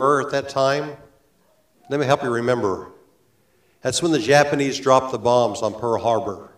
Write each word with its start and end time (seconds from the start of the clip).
were 0.00 0.20
at 0.20 0.32
that 0.32 0.48
time? 0.48 0.96
Let 1.88 2.00
me 2.00 2.06
help 2.06 2.24
you 2.24 2.30
remember. 2.30 2.90
That's 3.82 4.02
when 4.02 4.10
the 4.10 4.18
Japanese 4.18 4.80
dropped 4.80 5.12
the 5.12 5.18
bombs 5.18 5.62
on 5.62 5.74
Pearl 5.74 6.00
Harbor. 6.00 6.50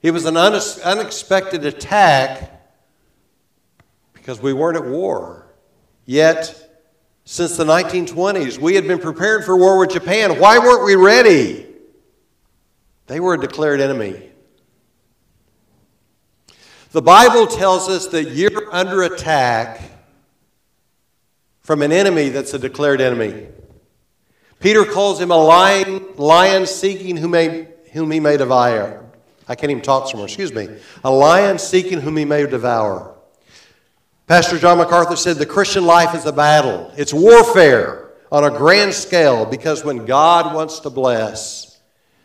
It 0.00 0.12
was 0.12 0.24
an 0.24 0.36
unexpected 0.36 1.66
attack 1.66 2.50
because 4.14 4.40
we 4.40 4.54
weren't 4.54 4.76
at 4.76 4.86
war. 4.86 5.52
Yet, 6.06 6.86
since 7.24 7.58
the 7.58 7.64
1920s, 7.64 8.58
we 8.58 8.74
had 8.74 8.86
been 8.86 9.00
prepared 9.00 9.44
for 9.44 9.56
war 9.56 9.78
with 9.78 9.90
Japan. 9.90 10.38
Why 10.38 10.58
weren't 10.58 10.84
we 10.84 10.94
ready? 10.94 11.66
They 13.06 13.20
were 13.20 13.34
a 13.34 13.38
declared 13.38 13.80
enemy. 13.80 14.30
The 16.92 17.02
Bible 17.02 17.46
tells 17.46 17.88
us 17.90 18.06
that 18.08 18.30
you're 18.30 18.72
under 18.74 19.02
attack 19.02 19.82
from 21.68 21.82
an 21.82 21.92
enemy 21.92 22.30
that's 22.30 22.54
a 22.54 22.58
declared 22.58 22.98
enemy. 22.98 23.46
Peter 24.58 24.86
calls 24.86 25.20
him 25.20 25.30
a 25.30 25.36
lion, 25.36 26.02
lion 26.16 26.64
seeking 26.64 27.14
whom, 27.14 27.32
may, 27.32 27.68
whom 27.92 28.10
he 28.10 28.20
may 28.20 28.38
devour. 28.38 29.04
I 29.46 29.54
can't 29.54 29.70
even 29.70 29.82
talk 29.82 30.08
somewhere, 30.08 30.28
excuse 30.28 30.50
me. 30.50 30.66
A 31.04 31.10
lion 31.10 31.58
seeking 31.58 32.00
whom 32.00 32.16
he 32.16 32.24
may 32.24 32.46
devour. 32.46 33.14
Pastor 34.26 34.58
John 34.58 34.78
MacArthur 34.78 35.14
said 35.14 35.36
the 35.36 35.44
Christian 35.44 35.84
life 35.84 36.14
is 36.14 36.24
a 36.24 36.32
battle, 36.32 36.90
it's 36.96 37.12
warfare 37.12 38.12
on 38.32 38.44
a 38.44 38.50
grand 38.50 38.94
scale 38.94 39.44
because 39.44 39.84
when 39.84 40.06
God 40.06 40.54
wants 40.54 40.80
to 40.80 40.88
bless, 40.88 41.82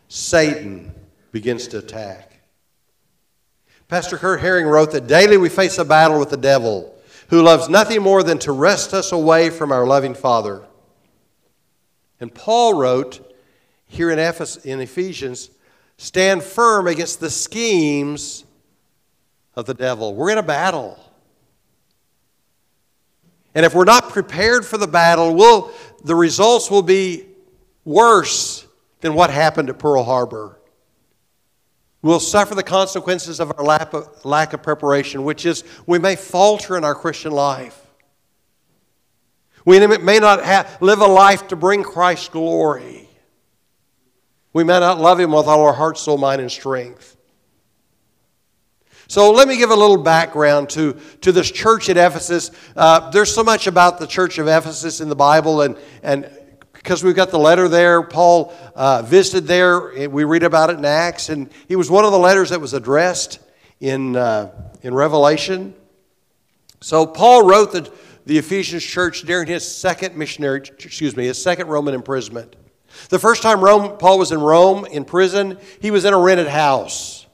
Satan 0.07 0.95
begins 1.33 1.67
to 1.67 1.79
attack. 1.79 2.31
Pastor 3.89 4.17
Kurt 4.17 4.39
Herring 4.39 4.67
wrote 4.67 4.93
that 4.93 5.07
daily 5.07 5.35
we 5.35 5.49
face 5.49 5.79
a 5.79 5.83
battle 5.83 6.17
with 6.17 6.29
the 6.29 6.37
devil, 6.37 6.92
who 7.29 7.41
loves 7.41 7.69
nothing 7.69 8.01
more 8.01 8.23
than 8.23 8.39
to 8.39 8.51
wrest 8.51 8.93
us 8.93 9.11
away 9.11 9.49
from 9.49 9.71
our 9.71 9.85
loving 9.85 10.13
Father. 10.13 10.63
And 12.19 12.33
Paul 12.33 12.73
wrote 12.75 13.33
here 13.85 14.09
in, 14.09 14.19
Ephesians 14.19 15.49
stand 15.97 16.43
firm 16.43 16.87
against 16.87 17.19
the 17.19 17.29
schemes 17.29 18.45
of 19.55 19.65
the 19.65 19.73
devil. 19.73 20.15
We're 20.15 20.31
in 20.31 20.37
a 20.37 20.43
battle. 20.43 20.99
And 23.55 23.65
if 23.65 23.75
we're 23.75 23.83
not 23.83 24.09
prepared 24.09 24.65
for 24.65 24.77
the 24.77 24.87
battle, 24.87 25.35
we'll, 25.35 25.71
the 26.03 26.15
results 26.15 26.71
will 26.71 26.81
be 26.81 27.27
worse 27.85 28.65
than 29.01 29.13
what 29.13 29.29
happened 29.29 29.69
at 29.69 29.77
Pearl 29.77 30.03
Harbor. 30.03 30.57
We'll 32.03 32.19
suffer 32.19 32.53
the 32.53 32.63
consequences 32.63 33.39
of 33.39 33.57
our 33.57 33.63
lack 33.63 33.93
of, 33.93 34.25
lack 34.25 34.51
of 34.51 34.61
preparation, 34.61 35.23
which 35.23 35.45
is 35.45 35.63
we 35.87 35.99
may 35.99 36.17
falter 36.17 36.77
in 36.77 36.83
our 36.83 36.93
Christian 36.93 37.31
life. 37.31 37.79
We 39.65 39.87
may 39.87 40.19
not 40.19 40.43
have, 40.43 40.77
live 40.81 40.99
a 40.99 41.07
life 41.07 41.47
to 41.47 41.55
bring 41.55 41.81
Christ 41.81 42.33
glory. 42.33 43.07
We 44.51 44.65
may 44.65 44.81
not 44.81 44.99
love 44.99 45.17
Him 45.17 45.31
with 45.31 45.47
all 45.47 45.65
our 45.65 45.71
heart, 45.71 45.97
soul, 45.97 46.17
mind, 46.17 46.41
and 46.41 46.51
strength. 46.51 47.15
So 49.07 49.31
let 49.31 49.47
me 49.47 49.55
give 49.55 49.69
a 49.69 49.75
little 49.75 49.97
background 49.97 50.69
to, 50.71 50.99
to 51.21 51.31
this 51.31 51.49
church 51.49 51.87
at 51.87 51.95
Ephesus. 51.95 52.51
Uh, 52.75 53.11
there's 53.11 53.33
so 53.33 53.45
much 53.45 53.65
about 53.65 53.99
the 53.99 54.07
church 54.07 54.39
of 54.39 54.47
Ephesus 54.49 54.99
in 54.99 55.07
the 55.07 55.15
Bible, 55.15 55.61
and, 55.61 55.77
and 56.01 56.29
because 56.83 57.01
we've 57.01 57.15
got 57.15 57.31
the 57.31 57.39
letter 57.39 57.69
there, 57.69 58.01
Paul 58.03 58.53
uh, 58.75 59.03
visited 59.03 59.47
there. 59.47 60.09
We 60.09 60.25
read 60.25 60.43
about 60.43 60.69
it 60.69 60.77
in 60.77 60.83
Acts, 60.83 61.29
and 61.29 61.49
he 61.69 61.77
was 61.77 61.89
one 61.89 62.03
of 62.03 62.11
the 62.11 62.19
letters 62.19 62.49
that 62.49 62.59
was 62.59 62.73
addressed 62.73 63.39
in, 63.79 64.17
uh, 64.17 64.51
in 64.81 64.93
Revelation. 64.93 65.73
So 66.81 67.05
Paul 67.05 67.45
wrote 67.45 67.71
the, 67.71 67.89
the 68.25 68.37
Ephesians 68.37 68.83
church 68.83 69.21
during 69.21 69.47
his 69.47 69.65
second 69.65 70.17
missionary, 70.17 70.59
excuse 70.59 71.15
me, 71.15 71.25
his 71.25 71.41
second 71.41 71.67
Roman 71.67 71.93
imprisonment. 71.93 72.57
The 73.07 73.17
first 73.17 73.41
time 73.41 73.63
Rome, 73.63 73.97
Paul 73.97 74.19
was 74.19 74.33
in 74.33 74.41
Rome 74.41 74.85
in 74.85 75.05
prison, 75.05 75.57
he 75.79 75.89
was 75.89 76.03
in 76.03 76.13
a 76.13 76.19
rented 76.19 76.47
house. 76.47 77.25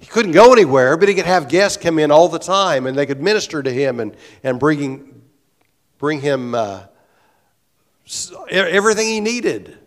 He 0.00 0.06
couldn't 0.06 0.32
go 0.32 0.52
anywhere, 0.52 0.96
but 0.96 1.08
he 1.08 1.14
could 1.14 1.26
have 1.26 1.48
guests 1.48 1.80
come 1.80 2.00
in 2.00 2.10
all 2.10 2.28
the 2.28 2.40
time, 2.40 2.88
and 2.88 2.98
they 2.98 3.06
could 3.06 3.22
minister 3.22 3.62
to 3.62 3.72
him 3.72 4.00
and, 4.00 4.16
and 4.42 4.58
bring, 4.58 5.22
bring 5.98 6.20
him 6.20 6.56
uh, 6.56 6.82
everything 8.50 9.06
he 9.06 9.20
needed. 9.20 9.78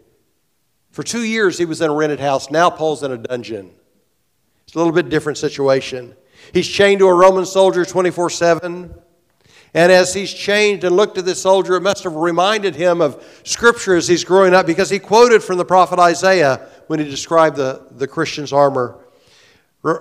For 0.91 1.03
two 1.03 1.23
years, 1.23 1.57
he 1.57 1.65
was 1.65 1.81
in 1.81 1.89
a 1.89 1.93
rented 1.93 2.19
house. 2.19 2.49
Now, 2.49 2.69
Paul's 2.69 3.03
in 3.03 3.11
a 3.11 3.17
dungeon. 3.17 3.73
It's 4.65 4.75
a 4.75 4.77
little 4.77 4.93
bit 4.93 5.09
different 5.09 5.37
situation. 5.37 6.15
He's 6.53 6.67
chained 6.67 6.99
to 6.99 7.07
a 7.07 7.13
Roman 7.13 7.45
soldier 7.45 7.85
24 7.85 8.29
7. 8.29 8.93
And 9.73 9.91
as 9.91 10.13
he's 10.13 10.33
changed 10.33 10.85
and 10.85 10.95
looked 10.95 11.17
at 11.17 11.25
this 11.25 11.41
soldier, 11.41 11.75
it 11.75 11.81
must 11.81 12.05
have 12.05 12.15
reminded 12.15 12.75
him 12.75 13.01
of 13.01 13.21
Scripture 13.43 13.97
as 13.97 14.07
he's 14.07 14.23
growing 14.23 14.53
up 14.53 14.65
because 14.65 14.89
he 14.89 14.99
quoted 14.99 15.43
from 15.43 15.57
the 15.57 15.65
prophet 15.65 15.99
Isaiah 15.99 16.65
when 16.87 16.99
he 16.99 17.05
described 17.05 17.57
the, 17.57 17.85
the 17.91 18.07
Christian's 18.07 18.53
armor. 18.53 18.97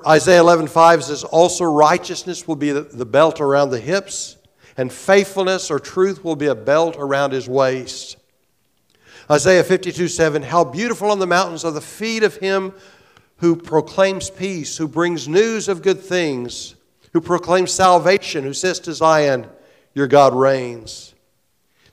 Isaiah 0.06 0.42
11:5 0.42 1.02
says, 1.02 1.24
Also 1.24 1.64
righteousness 1.64 2.46
will 2.46 2.56
be 2.56 2.70
the 2.70 3.04
belt 3.04 3.40
around 3.40 3.70
the 3.70 3.80
hips, 3.80 4.36
and 4.76 4.92
faithfulness 4.92 5.70
or 5.70 5.78
truth 5.78 6.24
will 6.24 6.36
be 6.36 6.46
a 6.46 6.54
belt 6.54 6.96
around 6.98 7.32
his 7.32 7.48
waist. 7.48 8.16
Isaiah 9.30 9.64
52 9.64 10.08
7, 10.08 10.42
How 10.42 10.64
beautiful 10.64 11.10
on 11.10 11.18
the 11.18 11.26
mountains 11.26 11.64
are 11.64 11.72
the 11.72 11.80
feet 11.80 12.22
of 12.22 12.36
him 12.36 12.72
who 13.38 13.56
proclaims 13.56 14.30
peace, 14.30 14.76
who 14.76 14.88
brings 14.88 15.28
news 15.28 15.68
of 15.68 15.82
good 15.82 16.00
things, 16.00 16.74
who 17.12 17.20
proclaims 17.20 17.72
salvation, 17.72 18.44
who 18.44 18.52
says 18.52 18.80
to 18.80 18.92
Zion, 18.92 19.46
your 19.94 20.06
God 20.06 20.34
reigns. 20.34 21.14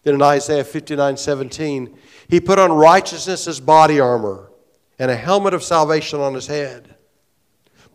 Then 0.04 0.16
in 0.16 0.22
Isaiah 0.22 0.64
59 0.64 1.18
17, 1.18 1.98
he 2.28 2.40
put 2.40 2.60
on 2.60 2.72
righteousness 2.72 3.48
as 3.48 3.60
body 3.60 4.00
armor 4.00 4.50
and 4.98 5.12
a 5.12 5.16
helmet 5.16 5.54
of 5.54 5.64
salvation 5.64 6.20
on 6.20 6.34
his 6.34 6.48
head. 6.48 6.96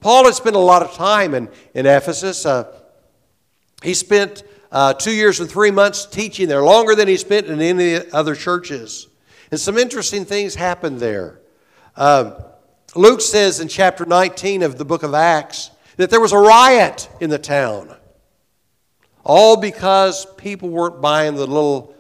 Paul 0.01 0.25
had 0.25 0.35
spent 0.35 0.57
a 0.57 0.61
lot 0.61 0.83
of 0.83 0.95
time 0.95 1.35
in, 1.35 1.49
in 1.75 1.87
Ephesus. 1.87 2.47
Uh, 2.47 2.73
he 3.83 3.95
spent 3.95 4.45
uh, 4.73 4.95
two 4.95 5.13
years 5.13 5.41
and 5.41 5.51
three 5.51 5.71
months 5.71 6.07
teaching 6.07 6.49
there, 6.49 6.63
longer 6.63 6.95
than 6.95 7.09
he 7.09 7.17
spent 7.17 7.47
in 7.47 7.61
any 7.61 7.97
other 8.11 8.35
churches. 8.35 9.09
And 9.51 9.61
some 9.61 9.79
interesting 9.79 10.25
things 10.25 10.55
happened 10.55 11.01
there. 11.01 11.41
Uh, 11.95 12.43
Luke 12.95 13.21
says 13.21 13.61
in 13.61 13.69
chapter 13.69 14.05
19 14.05 14.63
of 14.63 14.79
the 14.79 14.85
book 14.85 15.03
of 15.03 15.15
Acts 15.15 15.71
that 15.97 16.11
there 16.11 16.21
was 16.21 16.33
a 16.33 16.39
riot 16.39 17.09
in 17.21 17.31
the 17.31 17.39
town. 17.39 17.95
All 19.25 19.57
because 19.57 20.27
people 20.37 20.69
weren't 20.69 21.01
buying 21.01 21.35
the 21.35 21.47
little 21.47 21.95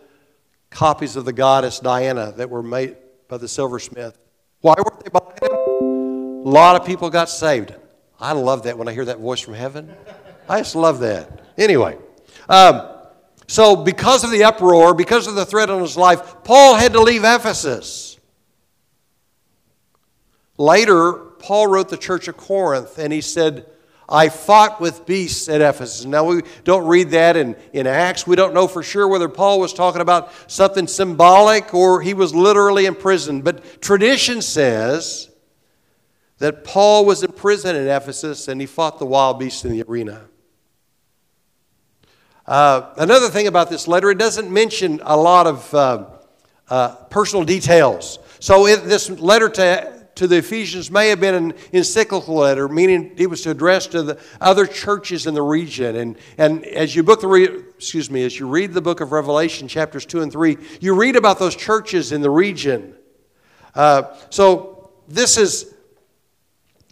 copies 0.70 1.16
of 1.16 1.24
the 1.24 1.32
goddess 1.32 1.80
Diana 1.80 2.32
that 2.36 2.50
were 2.50 2.62
made 2.62 2.96
by 3.28 3.38
the 3.38 3.48
silversmith. 3.48 4.18
Why 4.60 4.74
weren't 4.76 5.04
they 5.04 5.10
buying 5.10 5.36
them? 5.40 6.46
A 6.46 6.50
lot 6.50 6.80
of 6.80 6.86
people 6.86 7.10
got 7.10 7.28
saved. 7.28 7.74
I 8.20 8.32
love 8.32 8.62
that 8.64 8.78
when 8.78 8.88
I 8.88 8.92
hear 8.92 9.04
that 9.06 9.18
voice 9.18 9.40
from 9.40 9.54
heaven. 9.54 9.94
I 10.48 10.58
just 10.58 10.76
love 10.76 11.00
that. 11.00 11.40
Anyway, 11.58 11.98
um, 12.48 12.88
so 13.48 13.76
because 13.76 14.24
of 14.24 14.30
the 14.30 14.44
uproar, 14.44 14.94
because 14.94 15.26
of 15.26 15.34
the 15.34 15.46
threat 15.46 15.70
on 15.70 15.80
his 15.80 15.96
life, 15.96 16.42
Paul 16.44 16.74
had 16.74 16.92
to 16.94 17.00
leave 17.00 17.22
Ephesus. 17.24 18.18
Later, 20.58 21.12
Paul 21.12 21.68
wrote 21.68 21.88
the 21.88 21.96
church 21.96 22.28
of 22.28 22.36
Corinth 22.36 22.98
and 22.98 23.12
he 23.12 23.20
said, 23.20 23.66
I 24.08 24.28
fought 24.28 24.80
with 24.80 25.04
beasts 25.04 25.48
at 25.48 25.60
Ephesus. 25.60 26.04
Now, 26.04 26.24
we 26.24 26.42
don't 26.64 26.86
read 26.86 27.10
that 27.10 27.36
in, 27.36 27.56
in 27.72 27.86
Acts. 27.86 28.26
We 28.26 28.36
don't 28.36 28.54
know 28.54 28.68
for 28.68 28.82
sure 28.82 29.08
whether 29.08 29.28
Paul 29.28 29.58
was 29.58 29.72
talking 29.72 30.00
about 30.00 30.32
something 30.46 30.86
symbolic 30.86 31.74
or 31.74 32.00
he 32.00 32.14
was 32.14 32.34
literally 32.34 32.86
in 32.86 32.94
prison. 32.94 33.42
But 33.42 33.82
tradition 33.82 34.42
says 34.42 35.30
that 36.38 36.62
Paul 36.64 37.04
was 37.04 37.24
in 37.24 37.32
prison 37.32 37.74
in 37.74 37.88
Ephesus 37.88 38.46
and 38.46 38.60
he 38.60 38.66
fought 38.66 38.98
the 38.98 39.06
wild 39.06 39.40
beasts 39.40 39.64
in 39.64 39.72
the 39.72 39.82
arena. 39.82 40.26
Uh, 42.46 42.92
another 42.96 43.28
thing 43.28 43.46
about 43.46 43.70
this 43.70 43.88
letter, 43.88 44.10
it 44.10 44.18
doesn't 44.18 44.50
mention 44.50 45.00
a 45.04 45.16
lot 45.16 45.46
of 45.46 45.74
uh, 45.74 46.06
uh, 46.68 46.94
personal 47.10 47.44
details. 47.44 48.18
So, 48.38 48.66
it, 48.66 48.84
this 48.84 49.10
letter 49.10 49.48
to 49.48 49.96
to 50.16 50.26
the 50.26 50.38
Ephesians 50.38 50.90
may 50.90 51.10
have 51.10 51.20
been 51.20 51.34
an 51.34 51.54
encyclical 51.72 52.36
letter, 52.36 52.68
meaning 52.68 53.12
it 53.16 53.28
was 53.28 53.42
to 53.42 53.50
address 53.50 53.86
to 53.88 54.02
the 54.02 54.18
other 54.40 54.66
churches 54.66 55.26
in 55.26 55.34
the 55.34 55.42
region. 55.42 55.94
And, 55.94 56.18
and 56.38 56.64
as 56.64 56.96
you 56.96 57.02
book 57.02 57.20
the 57.20 57.28
re- 57.28 57.64
excuse 57.76 58.10
me, 58.10 58.24
as 58.24 58.38
you 58.38 58.48
read 58.48 58.72
the 58.72 58.80
book 58.80 59.02
of 59.02 59.12
Revelation, 59.12 59.68
chapters 59.68 60.06
two 60.06 60.22
and 60.22 60.32
three, 60.32 60.56
you 60.80 60.94
read 60.94 61.16
about 61.16 61.38
those 61.38 61.54
churches 61.54 62.12
in 62.12 62.22
the 62.22 62.30
region. 62.30 62.94
Uh, 63.74 64.14
so 64.30 64.90
this 65.06 65.36
is 65.36 65.74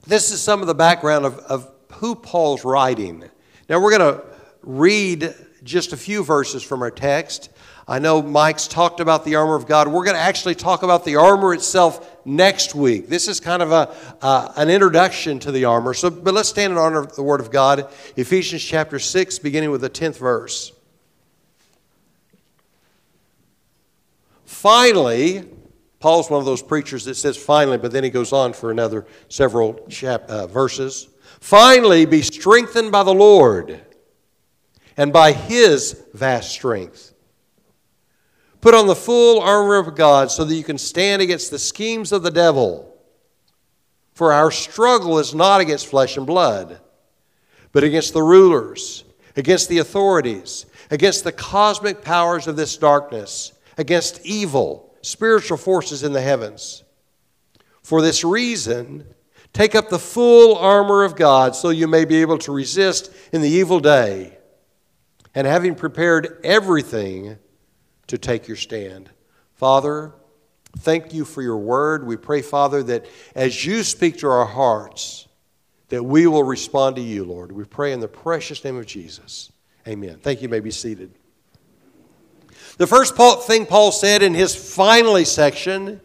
this 0.07 0.31
is 0.31 0.41
some 0.41 0.61
of 0.61 0.67
the 0.67 0.75
background 0.75 1.25
of, 1.25 1.39
of 1.39 1.71
who 1.93 2.15
Paul's 2.15 2.63
writing. 2.63 3.25
Now 3.71 3.81
we're 3.81 3.97
going 3.99 4.15
to 4.15 4.34
read 4.65 5.35
just 5.63 5.93
a 5.93 5.97
few 5.97 6.25
verses 6.25 6.63
from 6.63 6.83
our 6.83 6.91
text. 6.91 7.51
I 7.87 7.99
know 7.99 8.23
Mike's 8.23 8.67
talked 8.67 9.01
about 9.01 9.25
the 9.25 9.35
armor 9.35 9.57
of 9.57 9.67
God. 9.67 9.89
We're 9.89 10.05
going 10.05 10.17
to 10.17 10.23
actually 10.23 10.55
talk 10.55 10.83
about 10.83 11.05
the 11.05 11.17
armor 11.17 11.53
itself 11.53 12.25
next 12.25 12.75
week. 12.75 13.09
This 13.09 13.29
is 13.29 13.41
kind 13.41 13.63
of 13.63 13.73
a, 13.73 13.95
uh, 14.23 14.53
an 14.57 14.71
introduction 14.71 15.39
to 15.41 15.53
the 15.53 15.67
armor. 15.67 15.93
So, 15.93 16.09
but 16.09 16.33
let's 16.33 16.49
stand 16.49 16.73
in 16.73 16.79
honor 16.79 17.01
of 17.01 17.15
the 17.15 17.23
Word 17.23 17.41
of 17.41 17.51
God. 17.51 17.93
Ephesians 18.17 18.65
chapter 18.65 18.99
6, 18.99 19.39
beginning 19.41 19.71
with 19.71 19.83
the 19.83 19.91
10th 19.91 20.19
verse. 20.19 20.73
Finally, 24.47 25.45
Paul's 26.01 26.31
one 26.31 26.39
of 26.39 26.47
those 26.47 26.63
preachers 26.63 27.05
that 27.05 27.17
says 27.17 27.37
finally, 27.37 27.77
but 27.77 27.93
then 27.93 28.03
he 28.03 28.09
goes 28.09 28.33
on 28.33 28.55
for 28.55 28.71
another 28.71 29.07
several 29.29 29.75
chap, 29.89 30.25
uh, 30.29 30.47
verses. 30.47 31.09
Finally, 31.41 32.07
be 32.07 32.23
strengthened 32.23 32.91
by 32.91 33.03
the 33.03 33.13
Lord 33.13 33.79
and 34.97 35.13
by 35.13 35.33
his 35.33 36.05
vast 36.13 36.51
strength. 36.51 37.15
Put 38.61 38.75
on 38.75 38.87
the 38.87 38.97
full 38.97 39.41
armor 39.41 39.77
of 39.77 39.95
God 39.95 40.31
so 40.31 40.45
that 40.45 40.55
you 40.55 40.65
can 40.65 40.79
stand 40.79 41.21
against 41.21 41.51
the 41.51 41.59
schemes 41.59 42.13
of 42.13 42.23
the 42.23 42.31
devil. 42.31 42.97
For 44.15 44.33
our 44.33 44.51
struggle 44.51 45.19
is 45.19 45.35
not 45.35 45.61
against 45.61 45.89
flesh 45.89 46.17
and 46.17 46.27
blood, 46.27 46.81
but 47.73 47.85
against 47.85 48.15
the 48.15 48.23
rulers, 48.23 49.05
against 49.37 49.69
the 49.69 49.79
authorities, 49.79 50.67
against 50.91 51.25
the 51.25 51.33
cosmic 51.33 52.03
powers 52.03 52.47
of 52.47 52.57
this 52.57 52.77
darkness, 52.77 53.53
against 53.77 54.25
evil, 54.25 54.95
spiritual 55.03 55.59
forces 55.59 56.03
in 56.03 56.13
the 56.13 56.21
heavens. 56.21 56.85
For 57.83 58.01
this 58.01 58.25
reason, 58.25 59.05
take 59.53 59.75
up 59.75 59.91
the 59.91 59.99
full 59.99 60.57
armor 60.57 61.05
of 61.05 61.17
God 61.17 61.55
so 61.55 61.69
you 61.69 61.89
may 61.89 62.07
be 62.07 62.23
able 62.23 62.39
to 62.39 62.53
resist 62.53 63.13
in 63.33 63.43
the 63.43 63.51
evil 63.51 63.81
day 63.81 64.34
and 65.35 65.47
having 65.47 65.75
prepared 65.75 66.41
everything 66.45 67.39
to 68.07 68.19
take 68.19 68.47
your 68.47 68.57
stand. 68.57 69.11
Father, 69.55 70.13
thank 70.79 71.13
you 71.13 71.25
for 71.25 71.43
your 71.43 71.57
word. 71.57 72.07
We 72.07 72.17
pray, 72.17 72.43
Father, 72.43 72.83
that 72.85 73.07
as 73.35 73.65
you 73.65 73.83
speak 73.83 74.19
to 74.19 74.29
our 74.29 74.47
hearts, 74.47 75.29
that 75.89 76.03
we 76.03 76.27
will 76.27 76.45
respond 76.45 76.97
to 76.97 77.03
you, 77.03 77.25
Lord. 77.25 77.53
We 77.53 77.65
pray 77.65 77.93
in 77.93 78.01
the 78.01 78.09
precious 78.09 78.65
name 78.65 78.77
of 78.77 78.87
Jesus. 78.87 79.53
Amen. 79.87 80.19
Thank 80.23 80.41
you. 80.41 80.45
you 80.45 80.49
may 80.49 80.61
be 80.61 80.71
seated. 80.71 81.13
The 82.79 82.87
first 82.87 83.15
thing 83.47 83.67
Paul 83.67 83.93
said 83.93 84.23
in 84.23 84.35
his 84.35 84.55
finally 84.75 85.25
section 85.25 86.01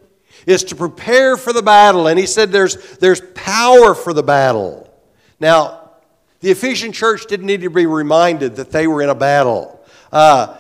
is 0.46 0.64
to 0.66 0.76
prepare 0.76 1.38
for 1.38 1.54
the 1.54 1.62
battle. 1.62 2.08
And 2.08 2.20
he 2.20 2.26
said 2.26 2.52
there's, 2.52 2.98
there's 2.98 3.22
power 3.34 3.96
for 3.96 4.14
the 4.14 4.24
battle. 4.24 4.94
Now, 5.40 5.79
the 6.40 6.52
Ephesian 6.52 6.92
church 6.92 7.26
didn't 7.28 7.46
need 7.46 7.62
to 7.62 7.70
be 7.70 7.86
reminded 7.86 8.56
that 8.56 8.72
they 8.72 8.88
were 8.88 9.02
in 9.02 9.10
a 9.10 9.16
battle. 9.16 9.84
Uh, 10.12 10.56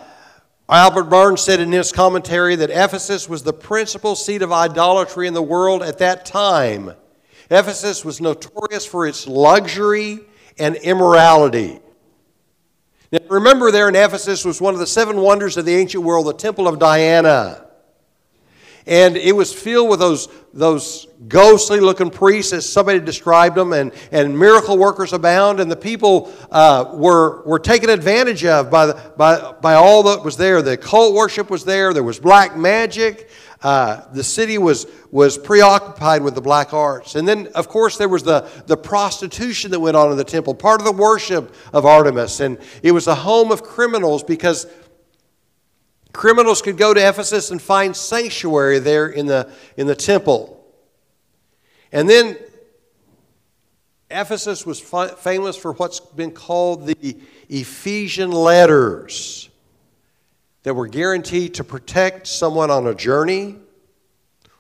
Albert 0.68 1.06
Barnes 1.06 1.42
said 1.42 1.60
in 1.60 1.72
his 1.72 1.92
commentary 1.92 2.56
that 2.56 2.70
Ephesus 2.70 3.28
was 3.28 3.42
the 3.42 3.54
principal 3.54 4.16
seat 4.16 4.42
of 4.42 4.52
idolatry 4.52 5.28
in 5.28 5.34
the 5.34 5.42
world 5.42 5.82
at 5.82 5.98
that 5.98 6.26
time. 6.26 6.94
Ephesus 7.50 8.06
was 8.06 8.22
notorious 8.22 8.86
for 8.86 9.08
its 9.08 9.26
luxury 9.26 10.20
and 10.60 10.76
immorality. 10.76 11.80
Now, 13.12 13.20
remember, 13.30 13.72
there 13.72 13.90
in 13.90 13.96
Ephesus 13.96 14.46
was 14.46 14.62
one 14.62 14.76
of 14.76 14.80
the 14.80 14.86
seven 14.86 15.18
wonders 15.18 15.58
of 15.58 15.66
the 15.66 15.74
ancient 15.74 16.04
world, 16.04 16.28
the 16.28 16.34
Temple 16.34 16.68
of 16.68 16.78
Diana. 16.78 17.66
And 18.90 19.18
it 19.18 19.34
was 19.34 19.54
filled 19.54 19.88
with 19.88 20.00
those, 20.00 20.28
those 20.52 21.06
ghostly 21.28 21.80
looking 21.80 22.10
priests, 22.10 22.54
as 22.54 22.68
somebody 22.68 23.00
described 23.00 23.56
them, 23.56 23.72
and, 23.72 23.94
and 24.12 24.38
miracle 24.38 24.80
workers 24.80 25.14
abound. 25.14 25.60
And 25.60 25.70
the 25.70 25.76
people 25.76 26.34
uh, 26.50 26.92
were, 26.96 27.44
were 27.44 27.60
taken 27.60 27.92
advantage 27.92 28.44
of 28.44 28.72
by, 28.72 28.88
the, 28.88 29.14
by, 29.16 29.54
by 29.62 29.76
all 29.76 30.02
that 30.04 30.26
was 30.26 30.38
there. 30.38 30.64
The 30.64 30.76
cult 30.76 31.14
worship 31.14 31.52
was 31.52 31.64
there, 31.66 31.94
there 31.94 32.04
was 32.04 32.20
black 32.20 32.58
magic. 32.58 33.30
Uh, 33.62 34.10
the 34.12 34.24
city 34.24 34.58
was, 34.58 34.88
was 35.12 35.38
preoccupied 35.38 36.24
with 36.24 36.34
the 36.34 36.42
black 36.42 36.74
arts. 36.74 37.14
And 37.14 37.28
then, 37.28 37.48
of 37.54 37.68
course, 37.68 37.98
there 37.98 38.10
was 38.10 38.24
the, 38.24 38.50
the 38.66 38.78
prostitution 38.78 39.70
that 39.72 39.80
went 39.80 39.98
on 39.98 40.10
in 40.10 40.18
the 40.18 40.24
temple, 40.24 40.56
part 40.56 40.82
of 40.82 40.86
the 40.86 40.94
worship 40.94 41.54
of 41.74 41.86
Artemis. 41.86 42.40
And 42.40 42.58
it 42.82 42.92
was 42.92 43.06
a 43.06 43.16
home 43.16 43.52
of 43.52 43.62
criminals 43.62 44.24
because 44.24 44.66
Criminals 46.14 46.62
could 46.62 46.78
go 46.78 46.94
to 46.94 47.08
Ephesus 47.08 47.52
and 47.52 47.62
find 47.62 47.96
sanctuary 47.96 48.80
there 48.80 49.08
in 49.08 49.26
the, 49.26 49.52
in 49.78 49.88
the 49.88 49.96
temple. 49.96 50.64
And 51.92 52.10
then 52.10 52.38
Ephesus 54.12 54.66
was 54.66 54.80
famous 54.80 55.56
for 55.56 55.74
what's 55.74 56.00
been 56.00 56.32
called 56.32 56.88
the 56.88 57.18
Ephesian 57.48 58.32
letters 58.32 59.50
that 60.64 60.74
were 60.74 60.88
guaranteed 60.88 61.54
to 61.56 61.64
protect 61.64 62.28
someone 62.28 62.72
on 62.72 62.88
a 62.88 62.96
journey 62.96 63.56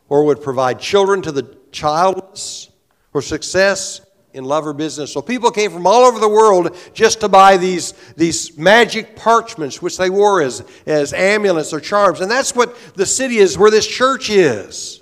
or 0.07 0.25
would 0.25 0.41
provide 0.41 0.79
children 0.79 1.21
to 1.23 1.31
the 1.31 1.57
childless 1.71 2.69
or 3.13 3.21
success 3.21 4.01
in 4.33 4.43
love 4.43 4.67
or 4.67 4.73
business. 4.73 5.11
So 5.11 5.21
people 5.21 5.51
came 5.51 5.71
from 5.71 5.87
all 5.87 6.05
over 6.05 6.19
the 6.19 6.29
world 6.29 6.77
just 6.93 7.21
to 7.21 7.29
buy 7.29 7.57
these, 7.57 7.93
these 8.15 8.57
magic 8.57 9.15
parchments, 9.15 9.81
which 9.81 9.97
they 9.97 10.09
wore 10.09 10.41
as, 10.41 10.63
as 10.85 11.13
amulets 11.13 11.73
or 11.73 11.79
charms. 11.79 12.21
And 12.21 12.29
that's 12.29 12.55
what 12.55 12.77
the 12.95 13.05
city 13.05 13.37
is, 13.37 13.57
where 13.57 13.71
this 13.71 13.87
church 13.87 14.29
is. 14.29 15.01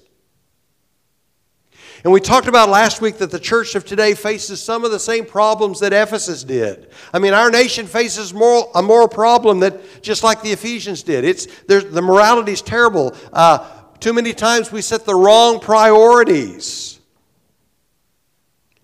And 2.04 2.14
we 2.14 2.22
talked 2.22 2.48
about 2.48 2.70
last 2.70 3.02
week 3.02 3.18
that 3.18 3.32
the 3.32 3.40
church 3.40 3.76
of 3.76 3.84
today 3.84 4.14
faces 4.14 4.62
some 4.62 4.86
of 4.86 4.92
the 4.92 5.00
same 5.00 5.26
problems 5.26 5.82
that 5.82 5.92
Ephesus 5.92 6.44
did. 6.44 6.90
I 7.12 7.20
mean, 7.20 7.34
our 7.34 7.52
nation 7.52 7.86
faces 7.86 8.34
moral, 8.34 8.72
a 8.76 8.82
moral 8.82 9.10
problem 9.10 9.60
that 9.60 10.02
just 10.02 10.24
like 10.24 10.42
the 10.42 10.52
Ephesians 10.52 11.04
did. 11.04 11.26
It's, 11.26 11.48
the 11.66 12.02
morality 12.02 12.54
is 12.54 12.62
terrible. 12.62 13.14
Uh, 13.34 13.68
too 14.00 14.14
many 14.14 14.34
times 14.34 14.72
we 14.72 14.82
set 14.82 15.06
the 15.06 15.16
wrong 15.16 15.60
priorities. 15.60 16.87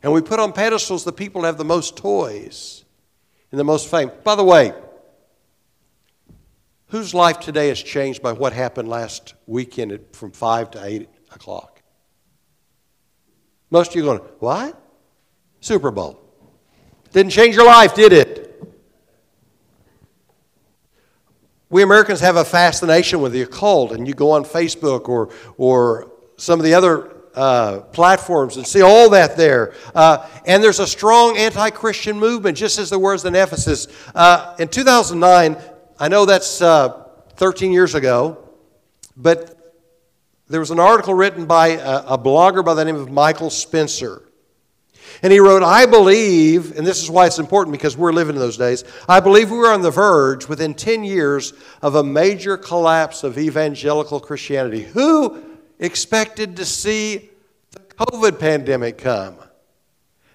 And 0.04 0.12
we 0.12 0.22
put 0.22 0.40
on 0.40 0.52
pedestals 0.52 1.06
the 1.06 1.14
people 1.14 1.42
that 1.42 1.48
have 1.48 1.58
the 1.58 1.64
most 1.64 1.96
toys 1.96 2.84
and 3.52 3.60
the 3.60 3.64
most 3.64 3.90
fame. 3.90 4.12
By 4.26 4.36
the 4.36 4.44
way, 4.44 4.74
whose 6.88 7.14
life 7.14 7.40
today 7.40 7.70
is 7.70 7.82
changed 7.82 8.22
by 8.22 8.34
what 8.34 8.52
happened 8.52 8.90
last 8.90 9.34
weekend 9.48 9.98
from 10.12 10.32
5 10.32 10.72
to 10.72 10.86
8 10.86 11.10
o'clock? 11.34 11.82
Most 13.70 13.92
of 13.92 13.96
you 13.96 14.04
are 14.04 14.18
going, 14.18 14.30
what? 14.40 14.80
Super 15.62 15.90
Bowl. 15.90 16.20
Didn't 17.14 17.32
change 17.32 17.56
your 17.56 17.66
life, 17.66 17.96
did 17.96 18.12
it? 18.12 18.44
We 21.70 21.82
Americans 21.82 22.20
have 22.20 22.36
a 22.36 22.46
fascination 22.46 23.22
with 23.22 23.32
the 23.32 23.42
occult, 23.42 23.94
and 23.94 24.08
you 24.08 24.14
go 24.14 24.32
on 24.32 24.44
Facebook 24.44 25.08
or, 25.08 25.30
or 25.58 26.12
some 26.38 26.60
of 26.60 26.66
the 26.66 26.74
other 26.74 27.13
uh, 27.36 27.80
platforms 27.92 28.58
and 28.58 28.66
see 28.66 28.82
all 28.82 29.10
that 29.10 29.38
there. 29.38 29.74
Uh, 29.96 30.28
and 30.46 30.64
there's 30.64 30.80
a 30.80 30.88
strong 30.88 31.38
anti 31.38 31.70
Christian 31.70 32.20
movement, 32.20 32.58
just 32.58 32.80
as 32.80 32.90
there 32.90 33.00
was 33.00 33.26
in 33.26 33.36
Ephesus. 33.36 33.88
Uh, 34.14 34.56
in 34.60 34.68
2009, 34.68 35.58
I 36.00 36.08
know 36.08 36.26
that's 36.26 36.62
uh, 36.62 37.06
13 37.36 37.72
years 37.72 37.96
ago, 37.96 38.38
but 39.18 39.60
there 40.48 40.60
was 40.60 40.72
an 40.72 40.80
article 40.80 41.14
written 41.14 41.46
by 41.46 41.70
a, 41.70 42.04
a 42.08 42.18
blogger 42.18 42.64
by 42.64 42.74
the 42.74 42.86
name 42.86 42.96
of 42.96 43.10
Michael 43.10 43.50
Spencer. 43.50 44.24
And 45.22 45.32
he 45.32 45.40
wrote, 45.40 45.64
I 45.64 45.86
believe, 45.86 46.78
and 46.78 46.86
this 46.86 47.02
is 47.02 47.10
why 47.10 47.28
it's 47.28 47.40
important 47.40 47.72
because 47.72 47.96
we're 47.96 48.12
living 48.12 48.36
in 48.36 48.42
those 48.42 48.58
days, 48.58 48.84
I 49.08 49.20
believe 49.20 49.52
we're 49.52 49.72
on 49.72 49.82
the 49.82 49.92
verge 49.92 50.48
within 50.48 50.74
10 50.74 51.04
years 51.04 51.54
of 51.82 51.96
a 51.96 52.04
major 52.04 52.58
collapse 52.58 53.24
of 53.24 53.38
evangelical 53.38 54.20
Christianity. 54.20 54.84
Who 54.84 55.53
expected 55.80 56.58
to 56.58 56.66
see 56.66 57.30
the 57.72 57.80
COVID 57.80 58.40
pandemic 58.40 58.98
come 58.98 59.38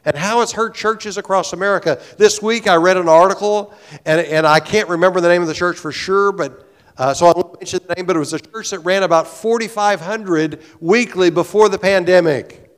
and 0.04 0.16
how 0.16 0.40
it's 0.40 0.52
hurt 0.52 0.74
churches 0.74 1.18
across 1.18 1.52
America. 1.52 2.00
This 2.16 2.40
week 2.40 2.66
I 2.66 2.76
read 2.76 2.96
an 2.96 3.08
article, 3.08 3.74
and, 4.06 4.20
and 4.20 4.46
I 4.46 4.58
can't 4.58 4.88
remember 4.88 5.20
the 5.20 5.28
name 5.28 5.42
of 5.42 5.48
the 5.48 5.54
church 5.54 5.76
for 5.76 5.92
sure, 5.92 6.32
but 6.32 6.66
uh, 6.96 7.14
so 7.14 7.26
I 7.26 7.32
won't 7.32 7.60
mention 7.60 7.80
the 7.86 7.94
name, 7.94 8.06
but 8.06 8.16
it 8.16 8.18
was 8.18 8.32
a 8.32 8.40
church 8.40 8.70
that 8.70 8.80
ran 8.80 9.02
about 9.02 9.28
4,500 9.28 10.62
weekly 10.80 11.30
before 11.30 11.68
the 11.68 11.78
pandemic. 11.78 12.74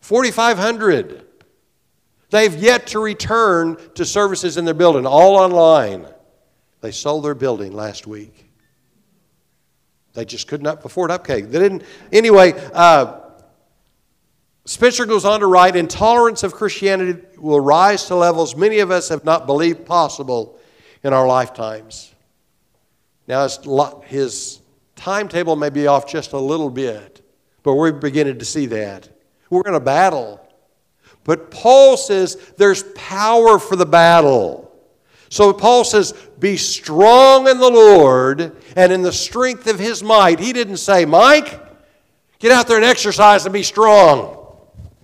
4,500. 0.00 1.24
They've 2.30 2.54
yet 2.54 2.88
to 2.88 3.00
return 3.00 3.78
to 3.94 4.04
services 4.04 4.56
in 4.56 4.64
their 4.64 4.74
building, 4.74 5.06
all 5.06 5.36
online. 5.36 6.06
They 6.80 6.92
sold 6.92 7.24
their 7.24 7.34
building 7.34 7.72
last 7.72 8.06
week. 8.06 8.47
They 10.18 10.24
just 10.24 10.48
could 10.48 10.62
not 10.62 10.84
afford 10.84 11.12
upcake. 11.12 11.48
They 11.48 11.60
didn't. 11.60 11.84
Anyway, 12.10 12.52
uh, 12.74 13.20
Spencer 14.64 15.06
goes 15.06 15.24
on 15.24 15.38
to 15.38 15.46
write 15.46 15.76
Intolerance 15.76 16.42
of 16.42 16.54
Christianity 16.54 17.22
will 17.36 17.60
rise 17.60 18.06
to 18.06 18.16
levels 18.16 18.56
many 18.56 18.80
of 18.80 18.90
us 18.90 19.10
have 19.10 19.24
not 19.24 19.46
believed 19.46 19.86
possible 19.86 20.58
in 21.04 21.12
our 21.12 21.24
lifetimes. 21.28 22.12
Now, 23.28 23.46
his 24.06 24.60
timetable 24.96 25.54
may 25.54 25.70
be 25.70 25.86
off 25.86 26.08
just 26.08 26.32
a 26.32 26.38
little 26.38 26.68
bit, 26.68 27.24
but 27.62 27.74
we're 27.74 27.92
beginning 27.92 28.40
to 28.40 28.44
see 28.44 28.66
that. 28.66 29.08
We're 29.50 29.68
in 29.68 29.74
a 29.74 29.80
battle. 29.80 30.44
But 31.22 31.52
Paul 31.52 31.96
says 31.96 32.34
there's 32.56 32.82
power 32.94 33.60
for 33.60 33.76
the 33.76 33.86
battle. 33.86 34.67
So 35.28 35.52
Paul 35.52 35.84
says, 35.84 36.12
Be 36.38 36.56
strong 36.56 37.48
in 37.48 37.58
the 37.58 37.70
Lord 37.70 38.56
and 38.76 38.92
in 38.92 39.02
the 39.02 39.12
strength 39.12 39.66
of 39.66 39.78
his 39.78 40.02
might. 40.02 40.40
He 40.40 40.52
didn't 40.52 40.78
say, 40.78 41.04
Mike, 41.04 41.60
get 42.38 42.52
out 42.52 42.66
there 42.66 42.76
and 42.76 42.84
exercise 42.84 43.44
and 43.44 43.52
be 43.52 43.62
strong, 43.62 44.56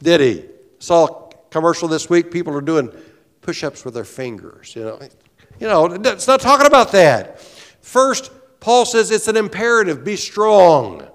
did 0.02 0.21
he? 0.21 0.45
Saw 0.78 1.07
a 1.07 1.35
commercial 1.50 1.88
this 1.88 2.09
week, 2.09 2.31
people 2.31 2.54
are 2.54 2.61
doing 2.61 2.90
push 3.40 3.62
ups 3.62 3.85
with 3.85 3.95
their 3.95 4.04
fingers. 4.04 4.75
You 4.75 4.85
know, 4.85 4.99
you 5.61 5.69
know, 5.69 5.87
it's 5.87 6.26
not 6.26 6.40
talking 6.40 6.66
about 6.66 6.93
that. 6.93 7.40
First, 7.40 8.31
Paul 8.61 8.87
says 8.87 9.11
it's 9.11 9.28
an 9.28 9.37
imperative 9.37 10.04
be 10.04 10.16
strong. 10.16 11.07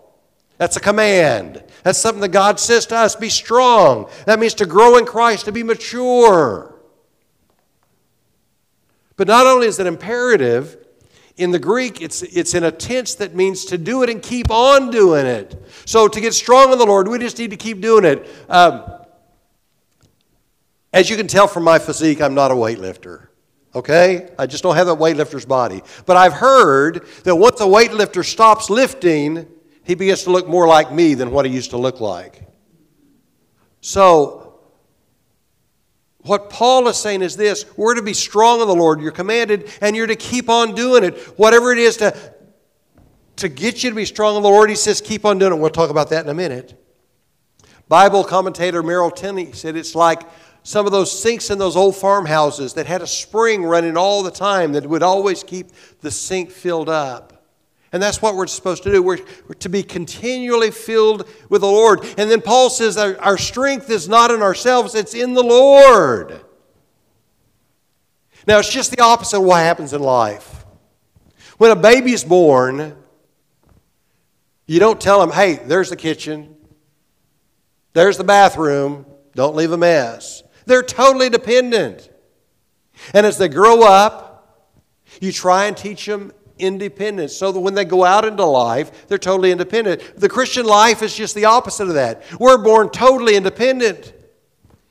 That's 0.58 0.76
a 0.76 0.80
command. 0.80 1.64
That's 1.84 1.98
something 1.98 2.22
that 2.22 2.30
God 2.30 2.60
says 2.60 2.86
to 2.88 2.98
us 2.98 3.16
be 3.16 3.30
strong. 3.30 4.10
That 4.26 4.40
means 4.40 4.54
to 4.56 4.66
grow 4.66 4.98
in 4.98 5.06
Christ, 5.06 5.46
to 5.46 5.52
be 5.52 5.64
mature. 5.64 6.79
But 9.20 9.28
not 9.28 9.46
only 9.46 9.68
is 9.68 9.78
it 9.80 9.86
imperative, 9.86 10.78
in 11.36 11.52
the 11.52 11.60
Greek, 11.60 12.02
it's, 12.02 12.22
it's 12.22 12.54
in 12.54 12.64
a 12.64 12.72
tense 12.72 13.16
that 13.16 13.36
means 13.36 13.66
to 13.66 13.78
do 13.78 14.02
it 14.02 14.10
and 14.10 14.24
keep 14.24 14.50
on 14.50 14.92
doing 14.92 15.26
it. 15.26 15.62
So 15.84 16.08
to 16.08 16.22
get 16.22 16.34
strong 16.34 16.72
in 16.72 16.80
the 16.80 16.86
Lord, 16.86 17.10
we 17.10 17.20
just 17.20 17.38
need 17.38 17.50
to 17.50 17.58
keep 17.58 17.82
doing 17.82 18.06
it. 18.06 18.30
Um, 18.48 18.82
as 20.94 21.10
you 21.10 21.18
can 21.18 21.28
tell 21.28 21.48
from 21.48 21.66
my 21.66 21.80
physique, 21.80 22.22
I'm 22.22 22.34
not 22.34 22.50
a 22.50 22.54
weightlifter. 22.54 23.28
Okay? 23.76 24.30
I 24.40 24.46
just 24.46 24.64
don't 24.64 24.78
have 24.78 24.88
that 24.88 25.00
weightlifter's 25.00 25.46
body. 25.46 25.82
But 26.06 26.16
I've 26.16 26.32
heard 26.32 27.06
that 27.26 27.36
once 27.36 27.60
a 27.60 27.66
weightlifter 27.66 28.24
stops 28.24 28.70
lifting, 28.70 29.48
he 29.84 29.96
begins 29.96 30.24
to 30.24 30.30
look 30.32 30.48
more 30.48 30.66
like 30.66 30.94
me 30.94 31.14
than 31.14 31.32
what 31.32 31.46
he 31.46 31.52
used 31.52 31.72
to 31.72 31.78
look 31.78 32.00
like. 32.00 32.48
So, 33.82 34.49
what 36.22 36.50
Paul 36.50 36.88
is 36.88 36.98
saying 36.98 37.22
is 37.22 37.38
this 37.38 37.66
we're 37.78 37.96
to 37.96 38.02
be 38.02 38.14
strong 38.14 38.62
in 38.62 38.68
the 38.68 38.76
Lord. 38.76 39.02
You're 39.02 39.12
commanded, 39.12 39.72
and 39.82 39.96
you're 39.96 40.08
to 40.08 40.16
keep 40.16 40.50
on 40.50 40.76
doing 40.76 41.04
it. 41.04 41.18
Whatever 41.38 41.72
it 41.72 41.80
is 41.80 41.98
to, 41.98 42.34
to 43.38 43.50
get 43.50 43.84
you 43.84 43.90
to 43.90 43.96
be 43.96 44.06
strong 44.06 44.36
in 44.36 44.44
the 44.44 44.50
Lord, 44.50 44.70
he 44.70 44.76
says, 44.76 45.02
keep 45.02 45.26
on 45.26 45.40
doing 45.40 45.54
it. 45.54 45.60
We'll 45.60 45.70
talk 45.70 45.90
about 45.90 46.10
that 46.10 46.26
in 46.26 46.30
a 46.30 46.34
minute. 46.34 46.76
Bible 47.88 48.24
commentator 48.24 48.84
Merrill 48.84 49.12
Tenney 49.12 49.52
said 49.54 49.76
it's 49.76 49.96
like 49.96 50.22
some 50.62 50.86
of 50.86 50.92
those 50.92 51.18
sinks 51.18 51.50
in 51.50 51.58
those 51.58 51.76
old 51.76 51.96
farmhouses 51.96 52.74
that 52.74 52.86
had 52.86 53.02
a 53.02 53.08
spring 53.08 53.64
running 53.64 53.98
all 53.98 54.22
the 54.22 54.32
time 54.32 54.74
that 54.74 54.86
would 54.86 55.02
always 55.02 55.44
keep 55.44 55.72
the 56.02 56.12
sink 56.12 56.52
filled 56.52 56.90
up. 56.90 57.29
And 57.92 58.02
that's 58.02 58.22
what 58.22 58.36
we're 58.36 58.48
supposed 58.48 58.84
to 58.84 58.92
do. 58.92 59.02
We're, 59.02 59.20
we're, 59.48 59.56
to 59.56 59.70
be 59.70 59.82
continually 59.82 60.72
filled 60.72 61.28
with 61.50 61.62
the 61.62 61.68
Lord. 61.68 62.06
And 62.18 62.30
then 62.30 62.42
Paul 62.42 62.70
says 62.70 62.98
our, 62.98 63.18
our 63.20 63.38
strength 63.38 63.90
is 63.90 64.08
not 64.08 64.32
in 64.32 64.42
ourselves, 64.42 64.94
it's 64.94 65.16
in 65.16 65.34
the 65.34 65.44
Lord. 65.44 66.42
Now, 68.46 68.60
it's 68.60 68.72
just 68.72 68.92
the 68.92 69.02
opposite 69.02 69.38
of 69.38 69.44
what 69.44 69.60
happens 69.60 69.94
in 69.94 70.02
life. 70.02 70.66
When 71.58 71.72
a 71.72 71.76
baby's 71.76 72.24
born, 72.24 72.96
you 74.66 74.80
don't 74.80 75.02
tell 75.02 75.20
them, 75.20 75.32
hey, 75.32 75.56
there's 75.56 75.90
the 75.90 75.96
kitchen, 75.96 76.56
there's 77.94 78.18
the 78.18 78.24
bathroom, 78.24 79.06
don't 79.34 79.56
leave 79.56 79.72
a 79.72 79.78
mess. 79.78 80.44
They're 80.66 80.84
totally 80.84 81.30
dependent. 81.30 82.10
And 83.14 83.26
as 83.26 83.38
they 83.38 83.50
grow 83.50 83.84
up, 83.84 84.76
you 85.20 85.32
try 85.32 85.66
and 85.66 85.76
teach 85.76 86.06
them 86.06 86.32
independence 86.60 87.36
so 87.36 87.52
that 87.52 87.60
when 87.60 87.74
they 87.74 87.86
go 87.86 88.06
out 88.06 88.26
into 88.26 88.46
life, 88.46 89.08
they're 89.08 89.18
totally 89.18 89.52
independent. 89.52 90.02
The 90.16 90.30
Christian 90.30 90.66
life 90.66 91.02
is 91.02 91.16
just 91.16 91.36
the 91.36 91.46
opposite 91.46 91.88
of 91.88 91.96
that. 91.96 92.22
We're 92.40 92.58
born 92.58 92.90
totally 92.90 93.36
independent 93.36 94.14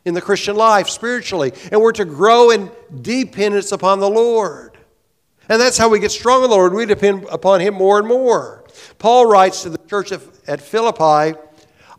in 0.04 0.14
the 0.14 0.20
Christian 0.20 0.56
life 0.56 0.88
spiritually, 0.88 1.52
and 1.70 1.80
we're 1.80 1.92
to 1.92 2.04
grow 2.04 2.50
in 2.50 2.70
dependence 3.02 3.72
upon 3.72 4.00
the 4.00 4.08
Lord. 4.08 4.76
And 5.48 5.60
that's 5.60 5.78
how 5.78 5.88
we 5.88 5.98
get 5.98 6.10
strong 6.10 6.44
in 6.44 6.50
the 6.50 6.56
Lord. 6.56 6.74
We 6.74 6.86
depend 6.86 7.26
upon 7.30 7.60
Him 7.60 7.74
more 7.74 7.98
and 7.98 8.08
more. 8.08 8.64
Paul 8.98 9.26
writes 9.26 9.62
to 9.62 9.70
the 9.70 9.78
church 9.78 10.12
at 10.12 10.60
Philippi, 10.60 11.38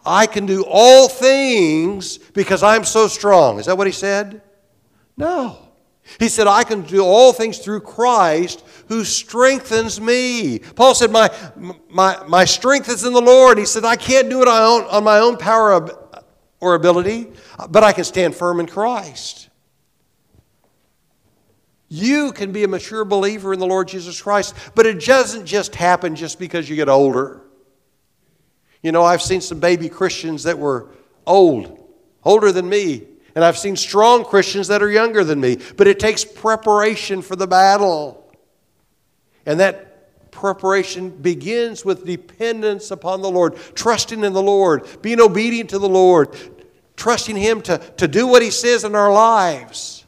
I 0.06 0.28
can 0.28 0.46
do 0.46 0.64
all 0.68 1.08
things 1.08 2.18
because 2.18 2.64
I'm 2.64 2.84
so 2.84 3.08
strong. 3.08 3.60
Is 3.60 3.66
that 3.66 3.78
what 3.78 3.86
he 3.86 3.94
said? 3.94 4.42
No. 5.18 5.69
He 6.18 6.30
said, 6.30 6.48
I 6.48 6.64
can 6.64 6.82
do 6.82 7.02
all 7.02 7.34
things 7.34 7.60
through 7.60 7.82
Christ 7.82 8.64
who 8.88 9.04
strengthens 9.04 10.02
me. 10.02 10.60
Paul 10.60 10.96
said, 10.96 11.12
My, 11.12 11.30
my, 11.90 12.22
my 12.28 12.46
strength 12.46 12.90
is 12.90 13.04
in 13.04 13.14
the 13.14 13.22
Lord. 13.22 13.58
He 13.58 13.66
said, 13.66 13.86
I 13.86 13.96
can't 13.96 14.30
do 14.30 14.42
it 14.42 14.48
on 14.48 15.04
my 15.04 15.20
own 15.20 15.38
power 15.38 15.88
or 16.60 16.76
ability, 16.76 17.28
but 17.70 17.84
I 17.84 17.94
can 17.94 18.04
stand 18.04 18.36
firm 18.36 18.60
in 18.60 18.66
Christ. 18.66 19.50
You 21.90 22.32
can 22.32 22.52
be 22.52 22.64
a 22.64 22.68
mature 22.68 23.04
believer 23.04 23.52
in 23.52 23.60
the 23.60 23.66
Lord 23.66 23.88
Jesus 23.88 24.22
Christ, 24.22 24.56
but 24.76 24.86
it 24.86 25.04
doesn't 25.04 25.46
just 25.46 25.76
happen 25.76 26.16
just 26.16 26.40
because 26.40 26.70
you 26.70 26.76
get 26.76 26.88
older. 26.88 27.42
You 28.84 28.92
know, 28.92 29.04
I've 29.04 29.22
seen 29.22 29.42
some 29.42 29.60
baby 29.60 29.90
Christians 29.90 30.44
that 30.44 30.58
were 30.58 30.90
old, 31.26 31.84
older 32.24 32.52
than 32.52 32.70
me, 32.70 33.08
and 33.40 33.46
I've 33.46 33.58
seen 33.58 33.78
strong 33.78 34.26
Christians 34.26 34.68
that 34.68 34.84
are 34.84 34.92
younger 34.92 35.24
than 35.24 35.40
me, 35.40 35.60
but 35.78 35.88
it 35.88 35.98
takes 35.98 36.26
preparation 36.26 37.22
for 37.22 37.38
the 37.38 37.48
battle. 37.48 38.30
And 39.46 39.62
that 39.62 40.30
preparation 40.30 41.10
begins 41.10 41.86
with 41.86 42.06
dependence 42.06 42.92
upon 42.92 43.22
the 43.22 43.30
Lord, 43.30 43.56
trusting 43.76 44.26
in 44.26 44.34
the 44.34 44.42
Lord, 44.42 44.86
being 45.02 45.22
obedient 45.22 45.70
to 45.70 45.80
the 45.80 45.88
Lord, 45.88 46.36
trusting 46.98 47.38
Him 47.38 47.62
to, 47.62 47.78
to 47.78 48.10
do 48.10 48.28
what 48.28 48.42
He 48.42 48.52
says 48.52 48.84
in 48.84 48.94
our 48.94 49.10
lives. 49.10 50.04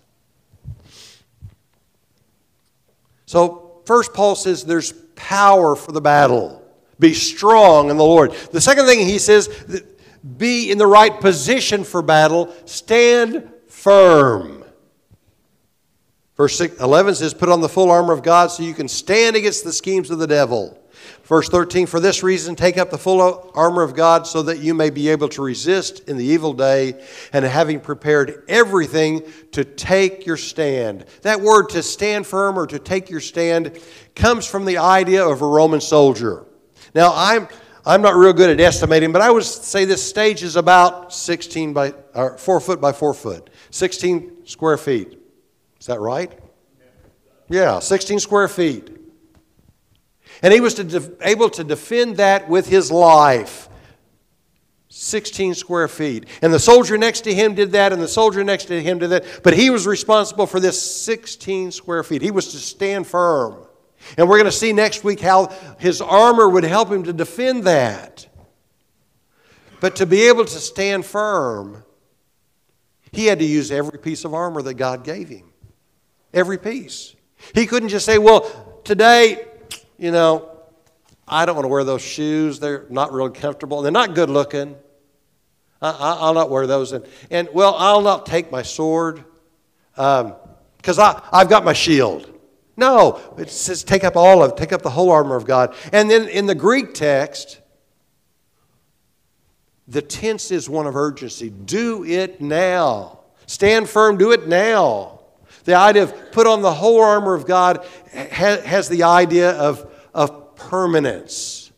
So, 3.28 3.82
first, 3.86 4.14
Paul 4.14 4.36
says 4.36 4.66
there's 4.66 4.92
power 5.16 5.78
for 5.78 5.94
the 5.94 6.02
battle. 6.02 6.62
Be 7.00 7.14
strong 7.14 7.90
in 7.90 7.96
the 7.96 8.04
Lord. 8.04 8.34
The 8.52 8.60
second 8.60 8.88
thing 8.88 9.00
he 9.00 9.20
says, 9.20 9.48
be 10.38 10.72
in 10.72 10.78
the 10.78 10.88
right 10.88 11.20
position 11.20 11.84
for 11.84 12.02
battle, 12.02 12.54
stand 12.66 13.50
firm. 13.68 14.64
Verse 16.38 16.60
11 16.60 17.16
says, 17.16 17.34
Put 17.34 17.50
on 17.50 17.62
the 17.62 17.70
full 17.70 17.92
armor 17.92 18.14
of 18.14 18.24
God 18.24 18.48
so 18.48 18.64
you 18.64 18.74
can 18.74 18.88
stand 18.88 19.36
against 19.36 19.64
the 19.64 19.74
schemes 19.74 20.10
of 20.10 20.20
the 20.20 20.28
devil. 20.28 20.78
Verse 21.24 21.48
13, 21.50 21.88
For 21.88 22.00
this 22.00 22.24
reason, 22.24 22.56
take 22.56 22.78
up 22.78 22.90
the 22.90 22.98
full 22.98 23.52
armor 23.56 23.84
of 23.84 23.96
God 23.96 24.28
so 24.28 24.42
that 24.44 24.60
you 24.60 24.74
may 24.74 24.90
be 24.90 25.10
able 25.10 25.30
to 25.30 25.42
resist 25.42 26.10
in 26.10 26.18
the 26.18 26.26
evil 26.26 26.54
day, 26.54 27.02
and 27.32 27.46
having 27.46 27.80
prepared 27.80 28.44
everything 28.48 29.24
to 29.52 29.64
take 29.64 30.26
your 30.26 30.38
stand. 30.38 31.06
That 31.22 31.42
word 31.42 31.70
to 31.70 31.84
stand 31.84 32.28
firm 32.28 32.58
or 32.58 32.68
to 32.68 32.80
take 32.80 33.10
your 33.10 33.22
stand 33.22 33.80
comes 34.16 34.46
from 34.46 34.66
the 34.66 34.78
idea 34.78 35.26
of 35.26 35.42
a 35.42 35.48
Roman 35.48 35.82
soldier. 35.82 36.46
Now, 36.94 37.14
I'm, 37.16 37.48
I'm 37.86 38.02
not 38.02 38.16
real 38.16 38.34
good 38.34 38.50
at 38.50 38.60
estimating, 38.60 39.12
but 39.12 39.22
I 39.22 39.32
would 39.32 39.44
say 39.44 39.86
this 39.86 40.08
stage 40.08 40.44
is 40.44 40.56
about 40.56 41.14
16 41.14 41.74
by, 41.74 41.94
or 42.14 42.38
4 42.38 42.60
foot 42.60 42.80
by 42.80 42.92
4 42.92 43.14
foot, 43.14 43.50
16 43.72 44.46
square 44.46 44.78
feet. 44.78 45.18
Is 45.80 45.88
that 45.88 46.00
right? 46.00 46.32
Yeah, 47.50 47.80
16 47.80 48.20
square 48.20 48.48
feet. 48.48 48.98
And 50.42 50.54
he 50.54 50.62
was 50.62 50.76
to 50.76 51.18
able 51.22 51.50
to 51.52 51.64
defend 51.64 52.18
that 52.18 52.48
with 52.48 52.68
his 52.68 52.92
life. 52.92 53.68
16 54.90 55.56
square 55.56 55.88
feet. 55.88 56.26
And 56.42 56.54
the 56.54 56.60
soldier 56.60 56.98
next 56.98 57.22
to 57.22 57.34
him 57.34 57.56
did 57.56 57.72
that, 57.72 57.94
and 57.94 58.02
the 58.02 58.08
soldier 58.08 58.44
next 58.44 58.66
to 58.66 58.82
him 58.82 59.00
did 59.00 59.10
that. 59.10 59.26
But 59.42 59.54
he 59.56 59.70
was 59.70 59.88
responsible 59.88 60.46
for 60.46 60.60
this 60.60 60.82
16 60.82 61.72
square 61.72 62.04
feet. 62.04 62.22
He 62.22 62.32
was 62.32 62.52
to 62.52 62.58
stand 62.58 63.08
firm. 63.08 63.66
And 64.18 64.28
we're 64.28 64.38
going 64.38 64.52
to 64.52 64.52
see 64.52 64.74
next 64.74 65.04
week 65.04 65.20
how 65.20 65.48
his 65.80 66.02
armor 66.02 66.50
would 66.50 66.64
help 66.64 66.92
him 66.92 67.04
to 67.04 67.14
defend 67.14 67.66
that. 67.66 68.28
But 69.80 69.98
to 69.98 70.06
be 70.06 70.28
able 70.28 70.46
to 70.46 70.60
stand 70.60 71.06
firm, 71.06 71.84
he 73.12 73.26
had 73.26 73.40
to 73.40 73.46
use 73.46 73.72
every 73.72 74.00
piece 74.00 74.26
of 74.26 74.34
armor 74.34 74.62
that 74.62 74.76
God 74.76 75.04
gave 75.04 75.30
him. 75.30 75.52
Every 76.34 76.58
piece. 76.58 77.16
He 77.54 77.66
couldn't 77.66 77.90
just 77.90 78.06
say, 78.06 78.18
well, 78.18 78.82
today, 78.84 79.46
you 79.98 80.12
know, 80.12 80.50
I 81.28 81.46
don't 81.46 81.56
want 81.56 81.66
to 81.66 81.70
wear 81.70 81.84
those 81.84 82.02
shoes. 82.02 82.60
They're 82.60 82.86
not 82.90 83.12
really 83.12 83.32
comfortable. 83.32 83.82
They're 83.82 83.92
not 83.92 84.16
good 84.16 84.30
looking. 84.30 84.76
I, 85.82 86.28
will 86.28 86.36
not 86.36 86.50
wear 86.50 86.68
those. 86.68 86.92
And, 86.92 87.06
and, 87.32 87.50
well, 87.54 87.74
I'll 87.76 88.02
not 88.02 88.26
take 88.28 88.52
my 88.52 88.62
sword 88.62 89.24
because 89.96 91.00
um, 91.00 91.22
I've 91.32 91.50
got 91.50 91.66
my 91.66 91.74
shield. 91.74 92.31
No, 92.82 93.22
it 93.38 93.52
says 93.52 93.84
take 93.84 94.04
up 94.04 94.16
all 94.16 94.42
of 94.42 94.56
take 94.56 94.74
up 94.74 94.82
the 94.82 94.90
whole 94.90 95.12
armor 95.12 95.36
of 95.36 95.46
God. 95.46 95.76
And 95.94 96.10
then 96.10 96.28
in 96.28 96.48
the 96.48 96.56
Greek 96.56 96.96
text, 96.96 97.62
the 99.88 100.02
tense 100.02 100.50
is 100.50 100.68
one 100.68 100.88
of 100.88 100.96
urgency. 100.96 101.52
Do 101.52 102.04
it 102.04 102.42
now. 102.42 103.20
Stand 103.46 103.88
firm, 103.88 104.18
do 104.18 104.32
it 104.32 104.48
now. 104.48 105.20
The 105.64 105.76
idea 105.76 106.04
of 106.04 106.32
put 106.32 106.48
on 106.48 106.64
the 106.64 106.74
whole 106.74 107.00
armor 107.04 107.36
of 107.36 107.46
God 107.46 107.86
has 108.14 108.90
the 108.90 109.04
idea 109.04 109.52
of, 109.52 109.88
of 110.16 110.56
permanence. 110.56 111.72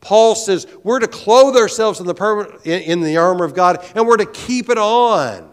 Paul 0.00 0.36
says 0.36 0.68
we're 0.84 1.00
to 1.00 1.08
clothe 1.08 1.56
ourselves 1.56 1.98
in 1.98 2.06
the, 2.06 2.60
in 2.64 3.00
the 3.00 3.16
armor 3.16 3.44
of 3.44 3.54
God 3.54 3.84
and 3.96 4.06
we're 4.06 4.18
to 4.18 4.26
keep 4.26 4.70
it 4.70 4.78
on. 4.78 5.49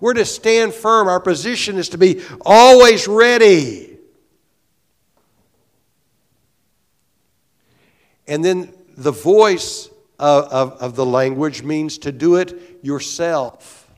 We're 0.00 0.14
to 0.14 0.24
stand 0.24 0.74
firm. 0.74 1.08
Our 1.08 1.20
position 1.20 1.76
is 1.76 1.90
to 1.90 1.98
be 1.98 2.22
always 2.44 3.08
ready. 3.08 3.98
And 8.26 8.44
then 8.44 8.72
the 8.96 9.12
voice 9.12 9.88
of, 10.18 10.44
of, 10.44 10.72
of, 10.80 10.96
the 10.96 11.04
language 11.04 11.62
means 11.62 11.98
to 11.98 12.12
do 12.12 12.36
it 12.36 12.78
yourself. 12.82 13.90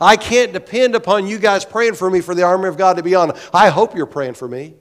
I 0.00 0.16
can't 0.16 0.52
depend 0.52 0.94
upon 0.94 1.26
you 1.26 1.38
guys 1.38 1.64
praying 1.64 1.94
for 1.94 2.10
me 2.10 2.20
for 2.20 2.34
the 2.34 2.42
armor 2.42 2.68
of 2.68 2.76
God 2.76 2.96
to 2.96 3.02
be 3.02 3.14
on. 3.14 3.32
I 3.52 3.68
hope 3.68 3.94
you're 3.94 4.06
praying 4.06 4.34
for 4.34 4.48
me. 4.48 4.74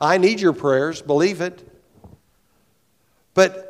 I 0.00 0.18
need 0.18 0.40
your 0.40 0.52
prayers, 0.52 1.00
believe 1.00 1.40
it. 1.40 1.66
But 3.32 3.65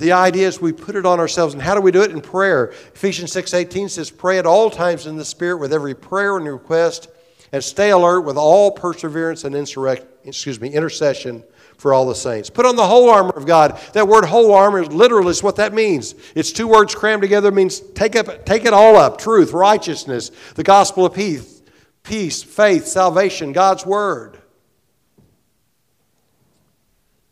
the 0.00 0.12
idea 0.12 0.48
is 0.48 0.62
we 0.62 0.72
put 0.72 0.96
it 0.96 1.04
on 1.04 1.20
ourselves. 1.20 1.52
And 1.52 1.62
how 1.62 1.74
do 1.74 1.82
we 1.82 1.92
do 1.92 2.00
it? 2.00 2.10
In 2.10 2.22
prayer. 2.22 2.68
Ephesians 2.94 3.32
6.18 3.32 3.90
says, 3.90 4.10
Pray 4.10 4.38
at 4.38 4.46
all 4.46 4.70
times 4.70 5.06
in 5.06 5.16
the 5.16 5.24
Spirit 5.26 5.58
with 5.58 5.74
every 5.74 5.94
prayer 5.94 6.38
and 6.38 6.46
request, 6.46 7.08
and 7.52 7.62
stay 7.62 7.90
alert 7.90 8.22
with 8.22 8.38
all 8.38 8.70
perseverance 8.70 9.44
and 9.44 9.54
insurrect, 9.54 10.06
excuse 10.24 10.58
me, 10.58 10.70
intercession 10.70 11.44
for 11.76 11.92
all 11.92 12.06
the 12.06 12.14
saints. 12.14 12.48
Put 12.48 12.64
on 12.64 12.76
the 12.76 12.86
whole 12.86 13.10
armor 13.10 13.32
of 13.36 13.44
God. 13.44 13.78
That 13.92 14.08
word 14.08 14.24
whole 14.24 14.54
armor 14.54 14.84
literally 14.86 15.32
is 15.32 15.42
what 15.42 15.56
that 15.56 15.74
means. 15.74 16.14
It's 16.34 16.50
two 16.50 16.66
words 16.66 16.94
crammed 16.94 17.20
together, 17.20 17.50
means 17.50 17.80
take, 17.80 18.16
up, 18.16 18.46
take 18.46 18.64
it 18.64 18.72
all 18.72 18.96
up 18.96 19.18
truth, 19.18 19.52
righteousness, 19.52 20.30
the 20.54 20.62
gospel 20.62 21.04
of 21.04 21.12
peace, 21.12 21.62
peace, 22.04 22.42
faith, 22.42 22.86
salvation, 22.86 23.52
God's 23.52 23.84
word. 23.84 24.38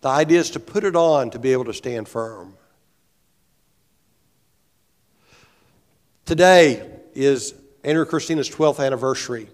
The 0.01 0.09
idea 0.09 0.39
is 0.39 0.51
to 0.51 0.61
put 0.61 0.85
it 0.85 0.95
on 0.95 1.31
to 1.31 1.39
be 1.39 1.53
able 1.53 1.65
to 1.65 1.75
stand 1.75 2.09
firm. 2.09 2.55
Today 6.25 6.87
is 7.15 7.55
Andrew 7.83 8.05
Christina's 8.05 8.51
12th 8.51 8.85
anniversary. 8.85 9.49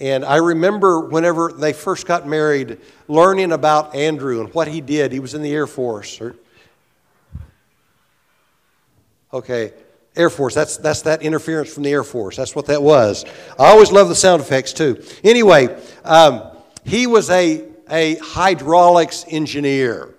And 0.00 0.24
I 0.24 0.36
remember 0.36 1.00
whenever 1.00 1.52
they 1.52 1.72
first 1.72 2.06
got 2.06 2.26
married, 2.26 2.78
learning 3.08 3.52
about 3.52 3.94
Andrew 3.94 4.40
and 4.40 4.52
what 4.54 4.68
he 4.68 4.80
did. 4.80 5.12
He 5.12 5.20
was 5.20 5.34
in 5.34 5.42
the 5.42 5.52
Air 5.52 5.66
Force. 5.66 6.20
Okay, 9.32 9.72
Air 10.16 10.30
Force. 10.30 10.54
That's, 10.54 10.76
that's 10.76 11.02
that 11.02 11.22
interference 11.22 11.72
from 11.72 11.82
the 11.82 11.90
Air 11.90 12.04
Force. 12.04 12.36
That's 12.36 12.54
what 12.54 12.66
that 12.66 12.82
was. 12.82 13.24
I 13.58 13.66
always 13.66 13.92
love 13.92 14.08
the 14.08 14.14
sound 14.14 14.40
effects 14.40 14.72
too. 14.72 15.02
Anyway, 15.22 15.76
um, 16.04 16.42
he 16.84 17.06
was 17.06 17.30
a, 17.30 17.64
a 17.90 18.16
hydraulics 18.16 19.24
engineer 19.28 20.14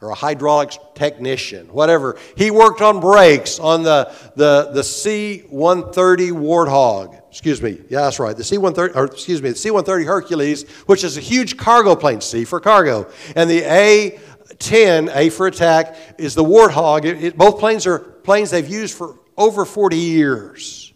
or 0.00 0.10
a 0.10 0.14
hydraulics 0.14 0.78
technician, 0.94 1.66
whatever. 1.68 2.16
He 2.36 2.50
worked 2.50 2.80
on 2.80 3.00
brakes 3.00 3.58
on 3.58 3.82
the, 3.82 4.12
the, 4.36 4.70
the 4.72 4.84
C 4.84 5.40
130 5.50 6.30
Warthog. 6.30 7.20
Excuse 7.30 7.60
me. 7.60 7.80
Yeah, 7.88 8.02
that's 8.02 8.20
right. 8.20 8.36
The 8.36 8.44
C 8.44 8.58
130, 8.58 8.98
or 8.98 9.06
excuse 9.06 9.42
me, 9.42 9.50
the 9.50 9.56
C 9.56 9.70
130 9.70 10.04
Hercules, 10.04 10.68
which 10.86 11.02
is 11.02 11.16
a 11.16 11.20
huge 11.20 11.56
cargo 11.56 11.96
plane, 11.96 12.20
C 12.20 12.44
for 12.44 12.60
cargo. 12.60 13.10
And 13.34 13.50
the 13.50 13.62
A 13.62 14.20
10, 14.58 15.10
A 15.12 15.30
for 15.30 15.46
attack, 15.46 15.96
is 16.16 16.34
the 16.34 16.44
Warthog. 16.44 17.04
It, 17.04 17.24
it, 17.24 17.36
both 17.36 17.58
planes 17.58 17.86
are 17.86 17.98
planes 17.98 18.50
they've 18.50 18.68
used 18.68 18.96
for 18.96 19.18
over 19.36 19.64
40 19.64 19.96
years. 19.96 20.87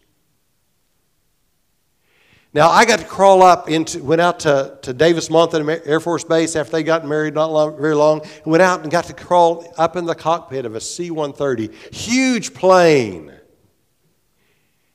Now, 2.54 2.68
I 2.68 2.85
got 2.85 2.99
to 2.99 3.06
crawl 3.06 3.42
up 3.42 3.71
into, 3.71 4.02
went 4.02 4.21
out 4.21 4.40
to, 4.40 4.78
to 4.82 4.92
Davis 4.92 5.30
Monthan 5.30 5.87
Air 5.87 6.00
Force 6.00 6.23
Base 6.23 6.54
after 6.54 6.73
they 6.73 6.82
got 6.82 7.06
married 7.06 7.32
not 7.32 7.50
long, 7.50 7.78
very 7.78 7.94
long, 7.94 8.21
and 8.21 8.47
went 8.47 8.62
out 8.62 8.82
and 8.82 8.90
got 8.90 9.06
to 9.06 9.14
crawl 9.14 9.73
up 9.78 9.97
in 9.97 10.04
the 10.04 10.14
cockpit 10.14 10.66
of 10.66 10.75
a 10.75 10.80
C 10.80 11.11
130. 11.11 11.75
Huge 11.97 12.52
plane. 12.52 13.32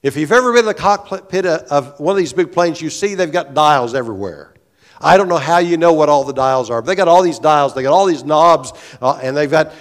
If 0.03 0.15
you've 0.15 0.31
ever 0.31 0.51
been 0.51 0.59
in 0.59 0.65
the 0.65 0.75
cockpit 0.75 1.47
of 1.47 1.99
one 1.99 2.11
of 2.11 2.17
these 2.17 2.31
big 2.31 2.51
planes, 2.51 2.79
you 2.79 2.91
see 2.91 3.15
they've 3.15 3.31
got 3.31 3.55
dials 3.55 3.95
everywhere. 3.95 4.53
I 5.01 5.17
don't 5.17 5.27
know 5.27 5.37
how 5.37 5.57
you 5.57 5.77
know 5.77 5.93
what 5.93 6.09
all 6.09 6.23
the 6.23 6.33
dials 6.33 6.69
are, 6.69 6.83
but 6.83 6.87
they 6.87 6.95
got 6.95 7.07
all 7.07 7.23
these 7.23 7.39
dials, 7.39 7.73
they 7.73 7.81
got 7.81 7.93
all 7.93 8.05
these 8.05 8.23
knobs, 8.23 8.71
uh, 9.01 9.19
and 9.21 9.35
they've 9.35 9.49
got 9.49 9.73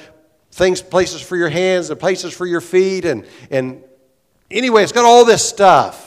things, 0.51 0.81
places 0.81 1.21
for 1.21 1.37
your 1.37 1.51
hands 1.51 1.91
and 1.91 2.01
places 2.01 2.33
for 2.33 2.47
your 2.47 2.63
feet, 2.63 3.05
and, 3.05 3.27
and 3.51 3.85
anyway, 4.51 4.83
it's 4.83 4.93
got 4.93 5.05
all 5.05 5.27
this 5.27 5.47
stuff. 5.47 6.06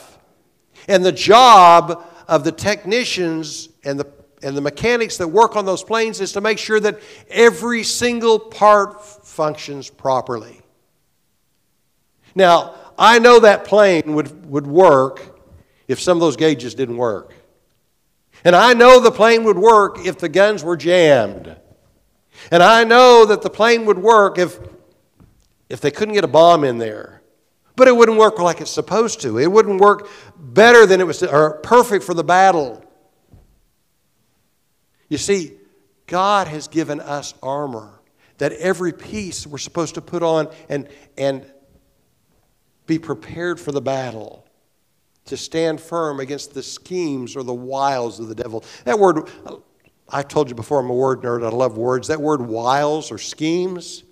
And 0.89 1.05
the 1.05 1.11
job 1.11 2.03
of 2.27 2.43
the 2.43 2.51
technicians 2.51 3.69
and 3.83 3.99
the, 3.99 4.07
and 4.41 4.57
the 4.57 4.61
mechanics 4.61 5.17
that 5.17 5.27
work 5.27 5.55
on 5.55 5.63
those 5.63 5.83
planes 5.83 6.19
is 6.19 6.31
to 6.31 6.41
make 6.41 6.57
sure 6.57 6.79
that 6.79 6.99
every 7.29 7.83
single 7.83 8.39
part 8.39 9.05
functions 9.05 9.87
properly. 9.91 10.59
Now, 12.33 12.73
I 12.97 13.19
know 13.19 13.39
that 13.39 13.65
plane 13.65 14.15
would, 14.15 14.49
would 14.49 14.65
work 14.65 15.39
if 15.87 16.01
some 16.01 16.17
of 16.17 16.21
those 16.21 16.35
gauges 16.35 16.73
didn't 16.73 16.97
work. 16.97 17.35
And 18.43 18.55
I 18.55 18.73
know 18.73 18.99
the 18.99 19.11
plane 19.11 19.43
would 19.43 19.59
work 19.59 19.99
if 20.05 20.17
the 20.17 20.29
guns 20.29 20.63
were 20.63 20.75
jammed. 20.75 21.55
And 22.49 22.63
I 22.63 22.83
know 22.83 23.27
that 23.27 23.43
the 23.43 23.49
plane 23.49 23.85
would 23.85 23.99
work 23.99 24.39
if, 24.39 24.57
if 25.69 25.81
they 25.81 25.91
couldn't 25.91 26.15
get 26.15 26.23
a 26.23 26.27
bomb 26.27 26.63
in 26.63 26.79
there 26.79 27.18
but 27.79 27.87
it 27.87 27.95
wouldn't 27.95 28.17
work 28.17 28.37
like 28.39 28.59
it's 28.59 28.69
supposed 28.69 29.21
to. 29.21 29.39
It 29.39 29.49
wouldn't 29.49 29.79
work 29.79 30.09
better 30.37 30.85
than 30.85 30.99
it 30.99 31.07
was, 31.07 31.23
or 31.23 31.59
perfect 31.59 32.03
for 32.03 32.13
the 32.13 32.25
battle. 32.25 32.83
You 35.07 35.17
see, 35.17 35.53
God 36.05 36.49
has 36.49 36.67
given 36.67 36.99
us 36.99 37.33
armor 37.41 38.01
that 38.37 38.51
every 38.51 38.91
piece 38.91 39.47
we're 39.47 39.59
supposed 39.59 39.95
to 39.95 40.01
put 40.01 40.23
on 40.23 40.49
and, 40.67 40.89
and 41.17 41.49
be 42.85 42.99
prepared 42.99 43.61
for 43.61 43.71
the 43.71 43.81
battle, 43.81 44.45
to 45.23 45.37
stand 45.37 45.79
firm 45.79 46.19
against 46.19 46.53
the 46.53 46.63
schemes 46.63 47.37
or 47.37 47.43
the 47.43 47.53
wiles 47.53 48.19
of 48.19 48.27
the 48.27 48.35
devil. 48.35 48.65
That 48.83 48.99
word, 48.99 49.29
I 50.09 50.21
told 50.23 50.49
you 50.49 50.55
before, 50.55 50.81
I'm 50.81 50.89
a 50.89 50.93
word 50.93 51.21
nerd, 51.21 51.45
I 51.45 51.49
love 51.49 51.77
words. 51.77 52.09
That 52.09 52.19
word 52.19 52.41
wiles 52.41 53.09
or 53.09 53.17
schemes 53.17 54.03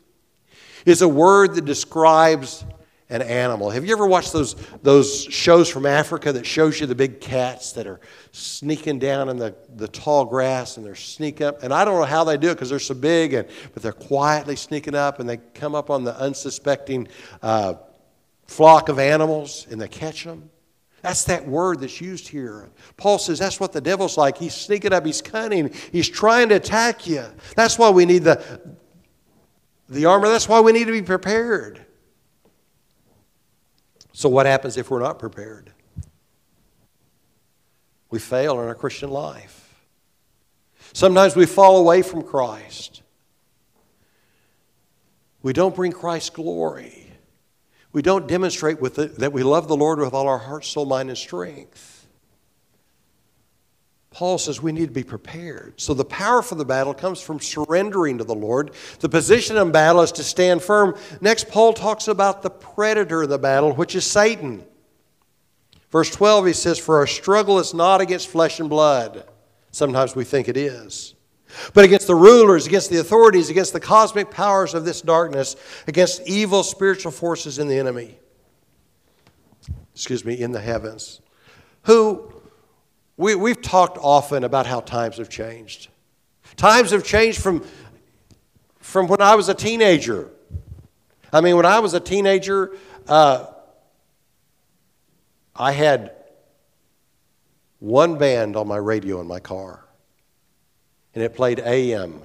is 0.86 1.01
a 1.01 1.08
word 1.10 1.56
that 1.56 1.65
describes 1.65 2.63
an 3.09 3.21
animal. 3.21 3.69
Have 3.69 3.85
you 3.85 3.93
ever 3.93 4.05
watched 4.05 4.33
those, 4.33 4.55
those 4.83 5.23
shows 5.23 5.69
from 5.69 5.85
Africa 5.85 6.33
that 6.33 6.45
shows 6.45 6.79
you 6.79 6.87
the 6.87 6.95
big 6.95 7.21
cats 7.21 7.71
that 7.73 7.87
are 7.87 8.01
sneaking 8.33 8.99
down 8.99 9.29
in 9.29 9.37
the, 9.37 9.55
the 9.75 9.87
tall 9.87 10.25
grass 10.25 10.75
and 10.75 10.85
they're 10.85 10.95
sneaking 10.95 11.47
up? 11.47 11.63
And 11.63 11.73
I 11.73 11.85
don't 11.85 11.97
know 11.99 12.05
how 12.05 12.25
they 12.25 12.37
do 12.37 12.49
it 12.49 12.55
because 12.55 12.69
they're 12.69 12.79
so 12.79 12.95
big, 12.95 13.33
and, 13.33 13.47
but 13.73 13.81
they're 13.81 13.93
quietly 13.93 14.57
sneaking 14.57 14.93
up 14.93 15.19
and 15.19 15.29
they 15.29 15.37
come 15.37 15.73
up 15.73 15.89
on 15.89 16.03
the 16.03 16.19
unsuspecting 16.19 17.07
uh, 17.41 17.75
flock 18.45 18.89
of 18.89 18.99
animals 18.99 19.67
and 19.71 19.79
they 19.79 19.87
catch 19.87 20.25
them. 20.25 20.49
That's 21.01 21.23
that 21.25 21.47
word 21.47 21.79
that's 21.79 22.01
used 22.01 22.27
here. 22.27 22.69
Paul 22.97 23.19
says 23.19 23.39
that's 23.39 23.59
what 23.59 23.71
the 23.71 23.79
devil's 23.79 24.17
like. 24.17 24.37
He's 24.37 24.53
sneaking 24.53 24.91
up, 24.91 25.05
he's 25.05 25.21
cunning, 25.21 25.73
he's 25.93 26.09
trying 26.09 26.49
to 26.49 26.55
attack 26.55 27.07
you. 27.07 27.23
That's 27.55 27.79
why 27.79 27.89
we 27.89 28.05
need 28.05 28.25
the, 28.25 28.61
the 29.87 30.05
armor, 30.05 30.27
that's 30.27 30.49
why 30.49 30.59
we 30.59 30.73
need 30.73 30.87
to 30.87 30.91
be 30.91 31.03
prepared. 31.03 31.85
So, 34.17 34.30
what 34.30 34.47
happens 34.47 34.77
if 34.77 34.89
we're 34.89 34.99
not 34.99 35.19
prepared? 35.19 35.71
We 38.10 38.17
fail 38.17 38.60
in 38.60 38.67
our 38.67 38.73
Christian 38.73 39.12
life. 39.12 39.86
Sometimes 40.91 41.36
we 41.36 41.45
fall 41.45 41.77
away 41.77 42.01
from 42.01 42.23
Christ. 42.23 43.03
We 45.43 45.53
don't 45.53 45.75
bring 45.75 45.91
Christ 45.91 46.34
glory. 46.34 47.12
We 47.93 48.01
don't 48.01 48.27
demonstrate 48.27 48.82
with 48.82 48.97
it 48.97 49.19
that 49.19 49.34
we 49.34 49.43
love 49.43 49.67
the 49.67 49.77
Lord 49.77 49.99
with 49.99 50.15
all 50.15 50.27
our 50.27 50.39
heart, 50.39 50.65
soul, 50.65 50.88
mind, 50.88 51.10
and 51.10 51.17
strength. 51.17 51.96
Paul 54.17 54.39
says 54.39 54.60
we 54.60 54.71
need 54.71 54.88
to 54.88 54.91
be 54.91 55.03
prepared. 55.03 55.80
So 55.80 55.93
the 55.93 56.03
power 56.03 56.41
for 56.41 56.56
the 56.56 56.65
battle 56.65 56.95
comes 56.95 57.21
from 57.21 57.39
surrendering 57.39 58.17
to 58.17 58.23
the 58.23 58.34
Lord. 58.34 58.71
The 58.99 59.10
position 59.10 59.58
in 59.58 59.71
battle 59.71 60.01
is 60.01 60.12
to 60.13 60.23
stand 60.23 60.63
firm. 60.63 60.97
Next, 61.21 61.49
Paul 61.49 61.71
talks 61.71 62.08
about 62.08 62.41
the 62.41 62.49
predator 62.49 63.21
of 63.21 63.30
the 63.30 63.38
battle, 63.38 63.73
which 63.73 63.93
is 63.93 64.08
Satan. 64.08 64.65
Verse 65.91 66.10
12, 66.10 66.47
he 66.47 66.53
says, 66.53 66.80
For 66.80 66.97
our 66.97 67.06
struggle 67.06 67.60
is 67.60 67.75
not 67.75 68.01
against 68.01 68.30
flesh 68.30 68.60
and 68.60 68.71
blood. 68.71 69.23
Sometimes 69.69 70.15
we 70.15 70.23
think 70.23 70.47
it 70.47 70.58
is. 70.58 71.13
But 71.75 71.86
against 71.86 72.08
the 72.08 72.15
rulers, 72.15 72.65
against 72.65 72.89
the 72.89 72.99
authorities, 72.99 73.51
against 73.51 73.73
the 73.73 73.80
cosmic 73.80 74.32
powers 74.32 74.73
of 74.73 74.84
this 74.84 74.99
darkness, 74.99 75.56
against 75.86 76.27
evil 76.27 76.63
spiritual 76.63 77.12
forces 77.12 77.60
in 77.60 77.67
the 77.67 77.77
enemy. 77.77 78.17
Excuse 79.93 80.25
me, 80.25 80.41
in 80.41 80.53
the 80.53 80.60
heavens. 80.60 81.21
Who 81.84 82.34
we, 83.17 83.34
we've 83.34 83.62
talked 83.62 83.97
often 83.99 84.43
about 84.43 84.67
how 84.67 84.80
times 84.80 85.17
have 85.17 85.30
changed. 85.30 85.89
Times 86.56 86.91
have 86.91 87.03
changed 87.03 87.41
from, 87.41 87.65
from 88.80 89.08
when 89.08 89.21
I 89.21 89.36
was 89.36 89.49
a 89.49 89.56
teenager. 89.56 90.30
I 91.34 91.41
mean, 91.41 91.56
when 91.56 91.65
I 91.65 91.80
was 91.80 91.93
a 91.93 91.99
teenager, 91.99 92.75
uh, 93.08 93.47
I 95.56 95.71
had 95.71 96.12
one 97.80 98.17
band 98.17 98.56
on 98.56 98.67
my 98.67 98.77
radio 98.77 99.19
in 99.19 99.27
my 99.27 99.39
car, 99.39 99.84
and 101.13 101.23
it 101.23 101.36
played 101.36 101.60
AM. 101.60 102.21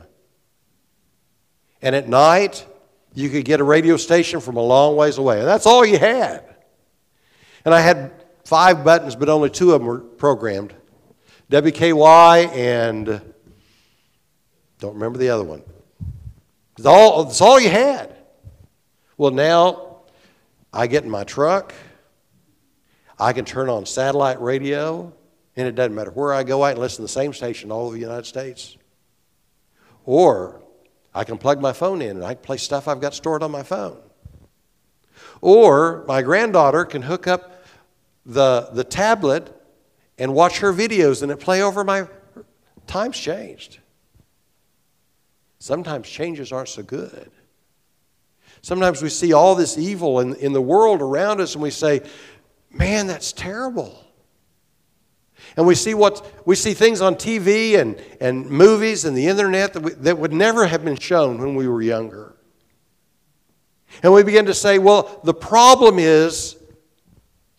And 1.80 1.96
at 1.96 2.08
night, 2.08 2.66
you 3.14 3.28
could 3.28 3.44
get 3.44 3.60
a 3.60 3.64
radio 3.64 3.96
station 3.96 4.40
from 4.40 4.56
a 4.56 4.62
long 4.62 4.96
ways 4.96 5.18
away, 5.18 5.38
and 5.38 5.48
that's 5.48 5.66
all 5.66 5.84
you 5.84 5.98
had. 5.98 6.44
And 7.64 7.74
I 7.74 7.80
had 7.80 8.12
five 8.44 8.84
buttons, 8.84 9.16
but 9.16 9.28
only 9.28 9.50
two 9.50 9.72
of 9.72 9.80
them 9.80 9.88
were 9.88 9.98
programmed. 9.98 10.74
WKY 11.52 12.48
and 12.56 13.20
don't 14.78 14.94
remember 14.94 15.18
the 15.18 15.28
other 15.28 15.44
one. 15.44 15.62
It's 16.78 16.86
all, 16.86 17.28
it's 17.28 17.42
all 17.42 17.60
you 17.60 17.68
had. 17.68 18.16
Well, 19.18 19.32
now 19.32 19.98
I 20.72 20.86
get 20.86 21.04
in 21.04 21.10
my 21.10 21.24
truck. 21.24 21.74
I 23.18 23.34
can 23.34 23.44
turn 23.44 23.68
on 23.68 23.84
satellite 23.84 24.40
radio. 24.40 25.12
And 25.54 25.68
it 25.68 25.74
doesn't 25.74 25.94
matter 25.94 26.10
where 26.12 26.32
I 26.32 26.42
go, 26.42 26.62
I 26.62 26.72
can 26.72 26.80
listen 26.80 26.96
to 26.96 27.02
the 27.02 27.08
same 27.08 27.34
station 27.34 27.70
all 27.70 27.84
over 27.84 27.96
the 27.96 28.00
United 28.00 28.24
States. 28.24 28.78
Or 30.06 30.62
I 31.14 31.24
can 31.24 31.36
plug 31.36 31.60
my 31.60 31.74
phone 31.74 32.00
in 32.00 32.16
and 32.16 32.24
I 32.24 32.32
can 32.32 32.42
play 32.42 32.56
stuff 32.56 32.88
I've 32.88 33.02
got 33.02 33.12
stored 33.12 33.42
on 33.42 33.50
my 33.50 33.62
phone. 33.62 33.98
Or 35.42 36.06
my 36.08 36.22
granddaughter 36.22 36.86
can 36.86 37.02
hook 37.02 37.26
up 37.26 37.62
the, 38.24 38.70
the 38.72 38.84
tablet 38.84 39.61
and 40.18 40.34
watch 40.34 40.58
her 40.58 40.72
videos 40.72 41.22
and 41.22 41.32
it 41.32 41.40
play 41.40 41.62
over 41.62 41.84
my 41.84 42.06
times 42.86 43.18
changed. 43.18 43.78
Sometimes 45.58 46.08
changes 46.08 46.52
aren't 46.52 46.68
so 46.68 46.82
good. 46.82 47.30
Sometimes 48.62 49.02
we 49.02 49.08
see 49.08 49.32
all 49.32 49.54
this 49.54 49.76
evil 49.76 50.20
in, 50.20 50.34
in 50.36 50.52
the 50.52 50.62
world 50.62 51.00
around 51.00 51.40
us 51.40 51.54
and 51.54 51.62
we 51.62 51.70
say, 51.70 52.02
man, 52.70 53.06
that's 53.06 53.32
terrible. 53.32 54.04
And 55.56 55.66
we 55.66 55.74
see 55.74 55.94
what 55.94 56.46
we 56.46 56.54
see 56.54 56.72
things 56.72 57.00
on 57.00 57.16
TV 57.16 57.78
and, 57.78 58.00
and 58.20 58.48
movies 58.48 59.04
and 59.04 59.16
the 59.16 59.26
internet 59.26 59.72
that, 59.72 59.80
we, 59.80 59.92
that 59.92 60.18
would 60.18 60.32
never 60.32 60.66
have 60.66 60.84
been 60.84 60.96
shown 60.96 61.38
when 61.38 61.54
we 61.54 61.68
were 61.68 61.82
younger. 61.82 62.36
And 64.02 64.12
we 64.12 64.22
begin 64.22 64.46
to 64.46 64.54
say, 64.54 64.78
well, 64.78 65.20
the 65.24 65.34
problem 65.34 65.98
is 65.98 66.56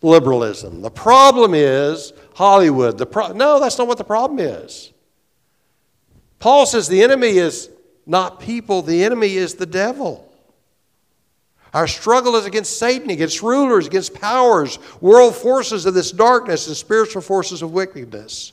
liberalism. 0.02 0.82
The 0.82 0.90
problem 0.90 1.54
is 1.54 2.12
Hollywood. 2.34 2.98
The 2.98 3.06
pro- 3.06 3.32
no, 3.32 3.60
that's 3.60 3.78
not 3.78 3.88
what 3.88 3.98
the 3.98 4.04
problem 4.04 4.38
is. 4.38 4.92
Paul 6.38 6.66
says 6.66 6.88
the 6.88 7.02
enemy 7.02 7.38
is 7.38 7.70
not 8.06 8.40
people, 8.40 8.82
the 8.82 9.04
enemy 9.04 9.36
is 9.36 9.54
the 9.54 9.66
devil. 9.66 10.30
Our 11.72 11.88
struggle 11.88 12.36
is 12.36 12.44
against 12.44 12.78
Satan, 12.78 13.10
against 13.10 13.42
rulers, 13.42 13.86
against 13.86 14.14
powers, 14.14 14.78
world 15.00 15.34
forces 15.34 15.86
of 15.86 15.94
this 15.94 16.12
darkness, 16.12 16.68
and 16.68 16.76
spiritual 16.76 17.22
forces 17.22 17.62
of 17.62 17.72
wickedness. 17.72 18.52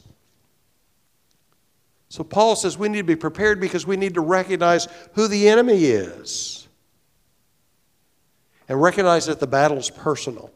So 2.10 2.24
Paul 2.24 2.56
says 2.56 2.78
we 2.78 2.89
need 2.89 3.00
to 3.00 3.04
be 3.04 3.15
prepared 3.15 3.62
because 3.62 3.86
we 3.86 3.96
need 3.96 4.15
to 4.15 4.22
recognize 4.22 4.88
who 5.13 5.28
the 5.28 5.48
enemy 5.48 5.86
is 5.86 6.67
and 8.67 8.82
recognize 8.82 9.28
that 9.28 9.39
the 9.39 9.48
battle 9.48 9.78
is 9.78 9.89
personal. 9.89 10.52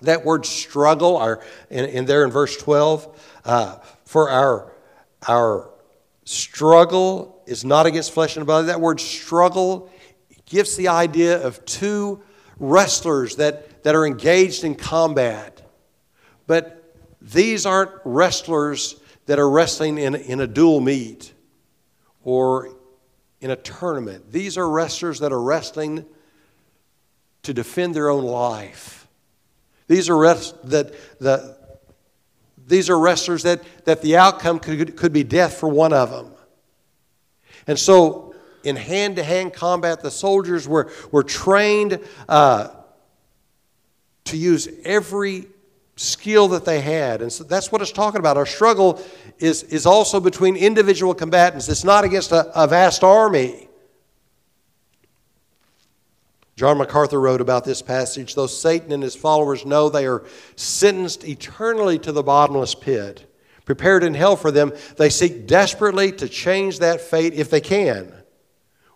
That 0.00 0.24
word 0.24 0.44
struggle, 0.46 1.16
our, 1.16 1.42
in, 1.70 1.84
in 1.86 2.04
there 2.06 2.24
in 2.24 2.30
verse 2.30 2.56
12, 2.56 3.40
uh, 3.44 3.76
for 4.04 4.28
our, 4.28 4.72
our 5.26 5.70
struggle 6.24 7.42
is 7.46 7.64
not 7.64 7.86
against 7.86 8.12
flesh 8.12 8.36
and 8.36 8.44
blood. 8.44 8.66
That 8.66 8.80
word 8.80 9.00
struggle 9.00 9.90
gives 10.44 10.76
the 10.76 10.88
idea 10.88 11.44
of 11.44 11.64
two 11.64 12.22
wrestlers 12.58 13.36
that, 13.36 13.82
that 13.84 13.94
are 13.94 14.06
engaged 14.06 14.64
in 14.64 14.74
combat. 14.74 15.62
But 16.46 16.94
these 17.20 17.66
aren't 17.66 17.92
wrestlers 18.04 19.00
that 19.26 19.38
are 19.38 19.48
wrestling 19.48 19.98
in, 19.98 20.14
in 20.14 20.40
a 20.40 20.46
dual 20.46 20.80
meet 20.80 21.32
or 22.22 22.76
in 23.40 23.50
a 23.50 23.56
tournament. 23.56 24.32
These 24.32 24.56
are 24.56 24.68
wrestlers 24.68 25.20
that 25.20 25.32
are 25.32 25.40
wrestling 25.40 26.04
to 27.42 27.54
defend 27.54 27.94
their 27.94 28.08
own 28.08 28.24
life. 28.24 29.05
These 29.88 30.08
are 30.08 30.16
rest, 30.16 30.54
that 30.68 30.92
the, 31.20 31.56
these 32.66 32.90
are 32.90 32.98
wrestlers 32.98 33.42
that, 33.44 33.62
that 33.84 34.02
the 34.02 34.16
outcome 34.16 34.58
could, 34.58 34.96
could 34.96 35.12
be 35.12 35.24
death 35.24 35.58
for 35.58 35.68
one 35.68 35.92
of 35.92 36.10
them. 36.10 36.32
And 37.66 37.78
so 37.78 38.26
in 38.66 38.76
hand 38.76 39.16
to 39.16 39.22
hand 39.22 39.54
combat. 39.54 40.02
The 40.02 40.10
soldiers 40.10 40.66
were, 40.66 40.90
were 41.12 41.22
trained 41.22 42.00
uh, 42.28 42.68
to 44.24 44.36
use 44.36 44.68
every 44.84 45.46
skill 45.94 46.48
that 46.48 46.64
they 46.64 46.80
had. 46.80 47.22
And 47.22 47.32
so 47.32 47.44
that's 47.44 47.70
what 47.70 47.80
it's 47.80 47.92
talking 47.92 48.18
about. 48.18 48.36
Our 48.36 48.44
struggle 48.44 49.00
is, 49.38 49.62
is 49.62 49.86
also 49.86 50.18
between 50.18 50.56
individual 50.56 51.14
combatants, 51.14 51.68
it's 51.68 51.84
not 51.84 52.04
against 52.04 52.32
a, 52.32 52.50
a 52.60 52.66
vast 52.66 53.04
army. 53.04 53.65
John 56.56 56.78
MacArthur 56.78 57.20
wrote 57.20 57.40
about 57.40 57.64
this 57.64 57.82
passage 57.82 58.34
though 58.34 58.46
Satan 58.46 58.92
and 58.92 59.02
his 59.02 59.14
followers 59.14 59.66
know 59.66 59.88
they 59.88 60.06
are 60.06 60.24
sentenced 60.56 61.24
eternally 61.24 61.98
to 62.00 62.12
the 62.12 62.22
bottomless 62.22 62.74
pit, 62.74 63.30
prepared 63.64 64.02
in 64.02 64.14
hell 64.14 64.36
for 64.36 64.50
them, 64.50 64.72
they 64.96 65.10
seek 65.10 65.46
desperately 65.46 66.12
to 66.12 66.28
change 66.28 66.78
that 66.78 67.00
fate 67.00 67.34
if 67.34 67.50
they 67.50 67.60
can 67.60 68.12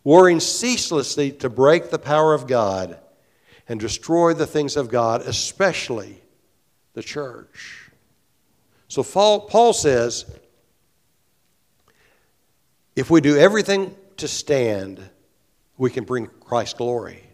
warring 0.04 0.40
ceaselessly 0.40 1.32
to 1.32 1.50
break 1.50 1.90
the 1.90 1.98
power 1.98 2.34
of 2.34 2.46
God 2.46 2.98
and 3.68 3.78
destroy 3.78 4.34
the 4.34 4.46
things 4.46 4.76
of 4.76 4.88
God, 4.88 5.22
especially 5.22 6.20
the 6.94 7.02
church. 7.02 7.90
So 8.88 9.02
Paul 9.02 9.72
says 9.72 10.24
if 12.96 13.10
we 13.10 13.20
do 13.20 13.36
everything 13.36 13.94
to 14.16 14.26
stand, 14.26 15.00
we 15.78 15.90
can 15.90 16.04
bring 16.04 16.26
Christ 16.26 16.76
glory. 16.76 17.29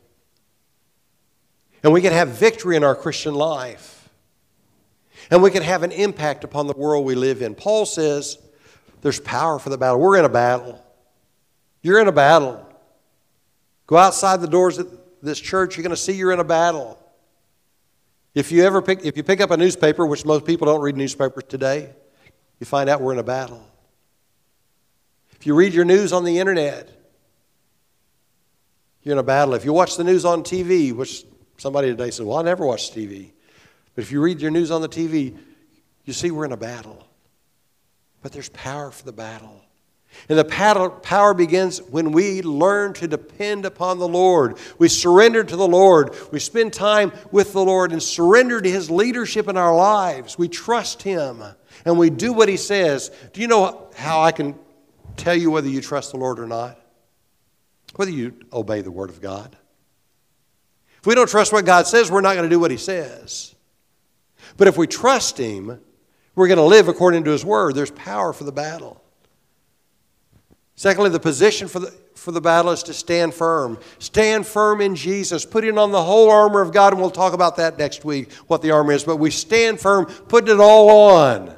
And 1.86 1.92
we 1.92 2.00
can 2.00 2.12
have 2.12 2.30
victory 2.30 2.74
in 2.74 2.82
our 2.82 2.96
Christian 2.96 3.32
life. 3.32 4.08
And 5.30 5.40
we 5.40 5.52
can 5.52 5.62
have 5.62 5.84
an 5.84 5.92
impact 5.92 6.42
upon 6.42 6.66
the 6.66 6.72
world 6.72 7.06
we 7.06 7.14
live 7.14 7.42
in. 7.42 7.54
Paul 7.54 7.86
says 7.86 8.38
there's 9.02 9.20
power 9.20 9.60
for 9.60 9.70
the 9.70 9.78
battle. 9.78 10.00
We're 10.00 10.18
in 10.18 10.24
a 10.24 10.28
battle. 10.28 10.84
You're 11.82 12.00
in 12.00 12.08
a 12.08 12.12
battle. 12.12 12.68
Go 13.86 13.98
outside 13.98 14.40
the 14.40 14.48
doors 14.48 14.78
of 14.78 14.98
this 15.22 15.38
church, 15.38 15.76
you're 15.76 15.84
going 15.84 15.94
to 15.94 15.96
see 15.96 16.14
you're 16.14 16.32
in 16.32 16.40
a 16.40 16.44
battle. 16.44 16.98
If 18.34 18.50
you 18.50 18.64
ever 18.64 18.82
pick, 18.82 19.04
if 19.04 19.16
you 19.16 19.22
pick 19.22 19.40
up 19.40 19.52
a 19.52 19.56
newspaper, 19.56 20.04
which 20.04 20.24
most 20.24 20.44
people 20.44 20.66
don't 20.66 20.80
read 20.80 20.96
newspapers 20.96 21.44
today, 21.48 21.90
you 22.58 22.66
find 22.66 22.90
out 22.90 23.00
we're 23.00 23.12
in 23.12 23.20
a 23.20 23.22
battle. 23.22 23.64
If 25.38 25.46
you 25.46 25.54
read 25.54 25.72
your 25.72 25.84
news 25.84 26.12
on 26.12 26.24
the 26.24 26.40
internet, 26.40 26.90
you're 29.04 29.12
in 29.12 29.20
a 29.20 29.22
battle. 29.22 29.54
If 29.54 29.64
you 29.64 29.72
watch 29.72 29.96
the 29.96 30.02
news 30.02 30.24
on 30.24 30.42
TV, 30.42 30.92
which 30.92 31.24
somebody 31.56 31.88
today 31.88 32.10
said, 32.10 32.26
Well, 32.26 32.38
I 32.38 32.42
never 32.42 32.66
watch 32.66 32.92
TV. 32.92 33.30
But 33.94 34.04
if 34.04 34.12
you 34.12 34.20
read 34.20 34.40
your 34.40 34.50
news 34.50 34.70
on 34.70 34.82
the 34.82 34.88
TV, 34.88 35.36
you 36.04 36.12
see 36.12 36.30
we're 36.30 36.44
in 36.44 36.52
a 36.52 36.56
battle. 36.56 37.06
But 38.22 38.32
there's 38.32 38.48
power 38.50 38.90
for 38.90 39.04
the 39.04 39.12
battle. 39.12 39.62
And 40.28 40.38
the 40.38 40.44
power 41.02 41.34
begins 41.34 41.80
when 41.82 42.12
we 42.12 42.42
learn 42.42 42.94
to 42.94 43.06
depend 43.06 43.66
upon 43.66 43.98
the 43.98 44.08
Lord. 44.08 44.56
We 44.78 44.88
surrender 44.88 45.44
to 45.44 45.56
the 45.56 45.68
Lord. 45.68 46.14
We 46.32 46.40
spend 46.40 46.72
time 46.72 47.12
with 47.30 47.52
the 47.52 47.64
Lord 47.64 47.92
and 47.92 48.02
surrender 48.02 48.60
to 48.60 48.70
His 48.70 48.90
leadership 48.90 49.48
in 49.48 49.56
our 49.56 49.74
lives. 49.74 50.38
We 50.38 50.48
trust 50.48 51.02
Him 51.02 51.42
and 51.84 51.98
we 51.98 52.10
do 52.10 52.32
what 52.32 52.48
He 52.48 52.56
says. 52.56 53.10
Do 53.32 53.40
you 53.40 53.46
know 53.46 53.90
how 53.94 54.22
I 54.22 54.32
can 54.32 54.58
tell 55.16 55.36
you 55.36 55.50
whether 55.50 55.68
you 55.68 55.80
trust 55.80 56.12
the 56.12 56.18
Lord 56.18 56.38
or 56.38 56.46
not? 56.46 56.80
Whether 57.94 58.10
you 58.12 58.34
obey 58.52 58.80
the 58.80 58.90
Word 58.90 59.10
of 59.10 59.20
God. 59.20 59.56
If 61.06 61.08
we 61.08 61.14
don't 61.14 61.30
trust 61.30 61.52
what 61.52 61.64
God 61.64 61.86
says, 61.86 62.10
we're 62.10 62.20
not 62.20 62.34
going 62.34 62.50
to 62.50 62.52
do 62.52 62.58
what 62.58 62.72
He 62.72 62.76
says. 62.76 63.54
But 64.56 64.66
if 64.66 64.76
we 64.76 64.88
trust 64.88 65.38
Him, 65.38 65.80
we're 66.34 66.48
going 66.48 66.58
to 66.58 66.64
live 66.64 66.88
according 66.88 67.22
to 67.26 67.30
His 67.30 67.44
Word. 67.44 67.76
There's 67.76 67.92
power 67.92 68.32
for 68.32 68.42
the 68.42 68.50
battle. 68.50 69.00
Secondly, 70.74 71.10
the 71.10 71.20
position 71.20 71.68
for 71.68 71.78
the, 71.78 71.92
for 72.16 72.32
the 72.32 72.40
battle 72.40 72.72
is 72.72 72.82
to 72.82 72.92
stand 72.92 73.34
firm. 73.34 73.78
Stand 74.00 74.48
firm 74.48 74.80
in 74.80 74.96
Jesus, 74.96 75.44
putting 75.46 75.78
on 75.78 75.92
the 75.92 76.02
whole 76.02 76.28
armor 76.28 76.60
of 76.60 76.72
God, 76.72 76.92
and 76.92 77.00
we'll 77.00 77.12
talk 77.12 77.34
about 77.34 77.54
that 77.58 77.78
next 77.78 78.04
week, 78.04 78.32
what 78.48 78.60
the 78.60 78.72
armor 78.72 78.90
is. 78.90 79.04
But 79.04 79.18
we 79.18 79.30
stand 79.30 79.78
firm, 79.78 80.06
putting 80.06 80.52
it 80.52 80.58
all 80.58 80.90
on, 80.90 81.54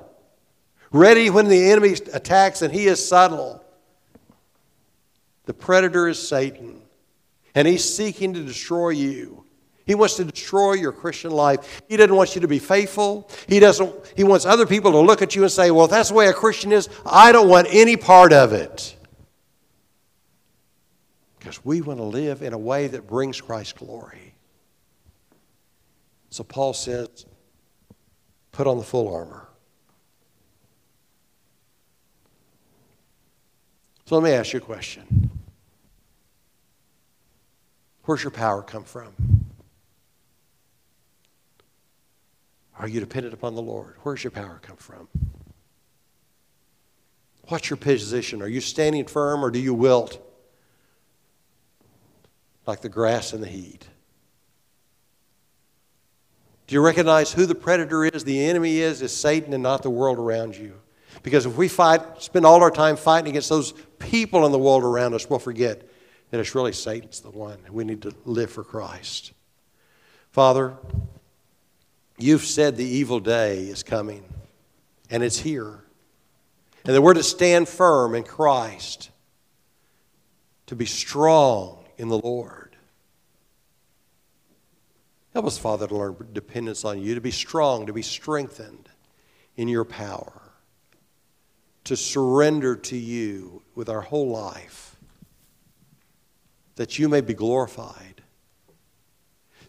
ready 0.93 1.31
when 1.31 1.49
the 1.49 1.71
enemy 1.71 1.97
attacks, 2.13 2.61
and 2.61 2.71
he 2.71 2.87
is 2.87 3.03
subtle. 3.03 3.65
The 5.47 5.55
predator 5.55 6.07
is 6.07 6.29
Satan, 6.29 6.83
and 7.55 7.67
he's 7.69 7.85
seeking 7.85 8.35
to 8.35 8.43
destroy 8.43 8.91
you. 8.91 9.45
He 9.87 9.95
wants 9.95 10.17
to 10.17 10.25
destroy 10.25 10.75
your 10.75 10.93
Christian 10.93 11.31
life. 11.31 11.81
He 11.89 11.97
doesn't 11.97 12.15
want 12.15 12.35
you 12.35 12.43
to 12.43 12.49
be 12.49 12.59
faithful. 12.59 13.31
He 13.49 13.59
doesn't 13.59 13.93
he 14.17 14.25
wants 14.25 14.45
other 14.45 14.67
people 14.67 14.93
to 14.93 14.99
look 15.01 15.23
at 15.23 15.35
you 15.35 15.43
and 15.43 15.51
say, 15.51 15.71
"Well, 15.71 15.87
if 15.87 15.91
that's 15.91 16.11
the 16.11 16.15
way 16.15 16.29
a 16.29 16.33
Christian 16.33 16.73
is, 16.73 16.89
I 17.07 17.33
don't 17.33 17.49
want 17.49 17.69
any 17.71 17.97
part 17.97 18.33
of 18.33 18.53
it." 18.53 18.95
because 21.49 21.65
we 21.65 21.81
want 21.81 21.99
to 21.99 22.05
live 22.05 22.43
in 22.43 22.53
a 22.53 22.59
way 22.59 22.89
that 22.89 23.07
brings 23.07 23.41
Christ 23.41 23.77
glory. 23.77 24.35
So 26.29 26.45
Paul 26.45 26.75
says, 26.75 27.25
put 28.53 28.67
on 28.67 28.77
the 28.77 28.85
full 28.85 29.15
armor. 29.15 29.49
So 34.05 34.17
let 34.17 34.25
me 34.25 34.33
ask 34.33 34.53
you 34.53 34.59
a 34.59 34.63
question. 34.63 35.31
Where's 38.09 38.25
your 38.25 38.31
power 38.31 38.62
come 38.62 38.85
from? 38.85 39.12
Are 42.79 42.88
you 42.88 43.01
dependent 43.01 43.35
upon 43.35 43.55
the 43.55 43.61
Lord? 43.61 43.97
Where's 44.03 44.25
your 44.25 44.31
power 44.31 44.61
come 44.62 44.79
from? 44.79 45.09
What's 47.49 47.68
your 47.68 47.77
position? 47.77 48.40
Are 48.40 48.49
you 48.49 48.62
standing 48.62 49.05
firm 49.05 49.44
or 49.44 49.51
do 49.51 49.59
you 49.59 49.75
wilt? 49.75 50.25
like 52.66 52.81
the 52.81 52.88
grass 52.88 53.35
in 53.35 53.42
the 53.42 53.47
heat. 53.47 53.87
Do 56.66 56.75
you 56.75 56.81
recognize 56.81 57.31
who 57.31 57.44
the 57.44 57.55
predator 57.55 58.07
is? 58.07 58.25
The 58.25 58.42
enemy 58.42 58.79
is, 58.79 59.03
is 59.03 59.14
Satan 59.14 59.53
and 59.53 59.62
not 59.62 59.83
the 59.83 59.90
world 59.90 60.18
around 60.18 60.57
you. 60.57 60.81
Because 61.23 61.44
if 61.44 61.59
we 61.59 61.68
fight, 61.68 62.23
spend 62.23 62.47
all 62.47 62.62
our 62.62 62.71
time 62.71 62.97
fighting 62.97 63.29
against 63.31 63.51
those 63.51 63.75
people 63.99 64.47
in 64.47 64.53
the 64.53 64.59
world 64.59 64.83
around 64.83 65.12
us, 65.12 65.29
we'll 65.29 65.38
forget 65.38 65.83
that 66.31 66.41
it's 66.41 66.55
really 66.55 66.73
Satan's 66.73 67.21
the 67.21 67.31
one. 67.31 67.59
We 67.71 67.85
need 67.85 68.03
to 68.03 68.14
live 68.25 68.51
for 68.51 68.64
Christ. 68.64 69.33
Father, 70.31 70.77
you've 72.19 72.45
said 72.45 72.77
the 72.77 72.85
evil 72.85 73.21
day 73.21 73.61
is 73.64 73.83
coming, 73.83 74.25
and 75.11 75.23
it's 75.23 75.38
here. 75.38 75.85
And 76.85 76.95
that 76.95 77.03
we're 77.03 77.14
to 77.14 77.23
stand 77.23 77.69
firm 77.69 78.14
in 78.14 78.25
Christ, 78.25 79.11
to 80.67 80.77
be 80.77 80.87
strong 80.87 81.85
in 81.97 82.09
the 82.09 82.19
Lord. 82.19 82.77
Help 85.35 85.47
us, 85.47 85.59
Father, 85.59 85.87
to 85.87 85.97
learn 85.97 86.17
dependence 86.33 86.85
on 86.85 87.01
you, 87.01 87.14
to 87.14 87.21
be 87.21 87.31
strong, 87.31 87.87
to 87.87 87.93
be 87.93 88.03
strengthened 88.03 88.88
in 89.57 89.69
your 89.69 89.85
power, 89.85 90.53
to 91.85 91.97
surrender 91.97 92.77
to 92.77 92.97
you 92.97 93.62
with 93.75 93.88
our 93.88 94.01
whole 94.01 94.29
life, 94.29 94.88
that 96.79 96.99
you 96.99 97.09
may 97.09 97.21
be 97.21 97.35
glorified, 97.35 98.23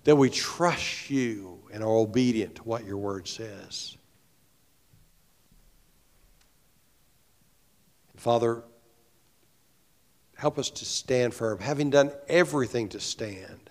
that 0.06 0.15
we 0.15 0.30
trust 0.30 1.10
you 1.10 1.60
and 1.72 1.84
are 1.84 1.95
obedient 1.95 2.56
to 2.56 2.63
what 2.63 2.86
your 2.86 2.98
word 2.98 3.28
says. 3.28 3.98
Father, 8.15 8.63
help 10.36 10.58
us 10.58 10.69
to 10.69 10.86
stand 10.86 11.34
firm, 11.34 11.60
having 11.60 11.89
done 11.89 12.12
everything 12.28 12.89
to 12.89 13.00
stand 13.00 13.69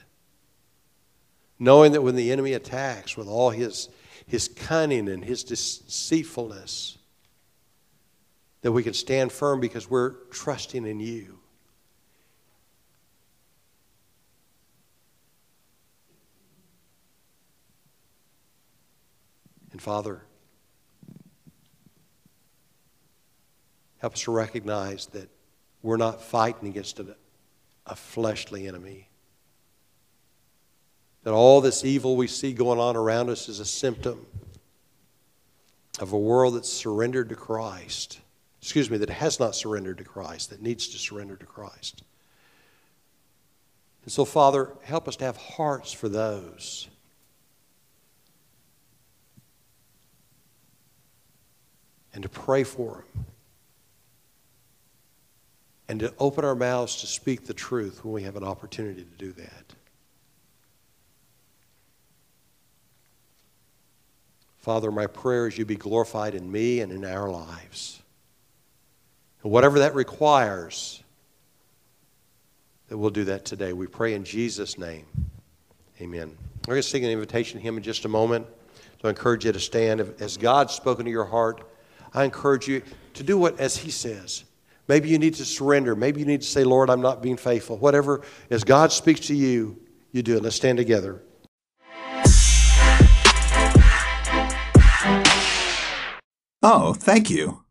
knowing 1.58 1.92
that 1.92 2.02
when 2.02 2.14
the 2.14 2.30
enemy 2.30 2.52
attacks 2.52 3.16
with 3.16 3.26
all 3.26 3.50
his, 3.50 3.88
his 4.26 4.48
cunning 4.48 5.08
and 5.08 5.24
his 5.24 5.44
deceitfulness, 5.44 6.98
that 8.62 8.72
we 8.72 8.82
can 8.82 8.94
stand 8.94 9.32
firm 9.32 9.60
because 9.60 9.90
we're 9.90 10.12
trusting 10.30 10.86
in 10.86 11.00
you. 11.00 11.37
And 19.78 19.82
Father, 19.84 20.22
help 23.98 24.14
us 24.14 24.22
to 24.22 24.32
recognize 24.32 25.06
that 25.12 25.28
we're 25.82 25.96
not 25.96 26.20
fighting 26.20 26.68
against 26.68 26.98
a, 26.98 27.14
a 27.86 27.94
fleshly 27.94 28.66
enemy 28.66 29.08
that 31.22 31.32
all 31.32 31.60
this 31.60 31.84
evil 31.84 32.16
we 32.16 32.26
see 32.26 32.52
going 32.52 32.80
on 32.80 32.96
around 32.96 33.30
us 33.30 33.48
is 33.48 33.60
a 33.60 33.64
symptom 33.64 34.26
of 36.00 36.12
a 36.12 36.18
world 36.18 36.56
that's 36.56 36.72
surrendered 36.72 37.28
to 37.28 37.36
Christ. 37.36 38.18
Excuse 38.60 38.90
me, 38.90 38.96
that 38.96 39.10
has 39.10 39.38
not 39.38 39.54
surrendered 39.54 39.98
to 39.98 40.04
Christ, 40.04 40.50
that 40.50 40.60
needs 40.60 40.88
to 40.88 40.98
surrender 40.98 41.36
to 41.36 41.46
Christ. 41.46 42.02
And 44.02 44.10
so, 44.10 44.24
Father, 44.24 44.72
help 44.82 45.06
us 45.06 45.14
to 45.18 45.24
have 45.24 45.36
hearts 45.36 45.92
for 45.92 46.08
those. 46.08 46.88
And 52.18 52.24
to 52.24 52.28
pray 52.28 52.64
for 52.64 53.04
them. 53.14 53.26
And 55.86 56.00
to 56.00 56.12
open 56.18 56.44
our 56.44 56.56
mouths 56.56 57.00
to 57.02 57.06
speak 57.06 57.46
the 57.46 57.54
truth 57.54 58.04
when 58.04 58.12
we 58.12 58.24
have 58.24 58.34
an 58.34 58.42
opportunity 58.42 59.04
to 59.04 59.24
do 59.24 59.30
that. 59.34 59.74
Father, 64.58 64.90
my 64.90 65.06
prayer 65.06 65.46
is 65.46 65.56
you 65.58 65.64
be 65.64 65.76
glorified 65.76 66.34
in 66.34 66.50
me 66.50 66.80
and 66.80 66.90
in 66.90 67.04
our 67.04 67.30
lives. 67.30 68.02
And 69.44 69.52
whatever 69.52 69.78
that 69.78 69.94
requires, 69.94 71.00
that 72.88 72.98
we'll 72.98 73.10
do 73.10 73.26
that 73.26 73.44
today. 73.44 73.72
We 73.72 73.86
pray 73.86 74.14
in 74.14 74.24
Jesus' 74.24 74.76
name. 74.76 75.06
Amen. 76.00 76.36
We're 76.66 76.74
going 76.74 76.82
to 76.82 76.88
sing 76.88 77.04
an 77.04 77.12
invitation 77.12 77.60
hymn 77.60 77.76
in 77.76 77.84
just 77.84 78.04
a 78.06 78.08
moment. 78.08 78.44
So 79.00 79.06
I 79.06 79.10
encourage 79.10 79.44
you 79.44 79.52
to 79.52 79.60
stand. 79.60 80.00
As 80.18 80.36
God's 80.36 80.74
spoken 80.74 81.04
to 81.04 81.10
your 81.12 81.24
heart, 81.24 81.62
I 82.14 82.24
encourage 82.24 82.68
you 82.68 82.82
to 83.14 83.22
do 83.22 83.38
what 83.38 83.58
as 83.60 83.76
He 83.76 83.90
says. 83.90 84.44
Maybe 84.88 85.10
you 85.10 85.18
need 85.18 85.34
to 85.34 85.44
surrender. 85.44 85.94
Maybe 85.94 86.20
you 86.20 86.26
need 86.26 86.40
to 86.40 86.46
say, 86.46 86.64
Lord, 86.64 86.88
I'm 86.88 87.02
not 87.02 87.22
being 87.22 87.36
faithful. 87.36 87.76
Whatever, 87.76 88.22
as 88.50 88.64
God 88.64 88.90
speaks 88.90 89.20
to 89.26 89.34
you, 89.34 89.78
you 90.12 90.22
do 90.22 90.36
it. 90.36 90.42
Let's 90.42 90.56
stand 90.56 90.78
together. 90.78 91.22
Oh, 96.62 96.94
thank 96.94 97.30
you. 97.30 97.62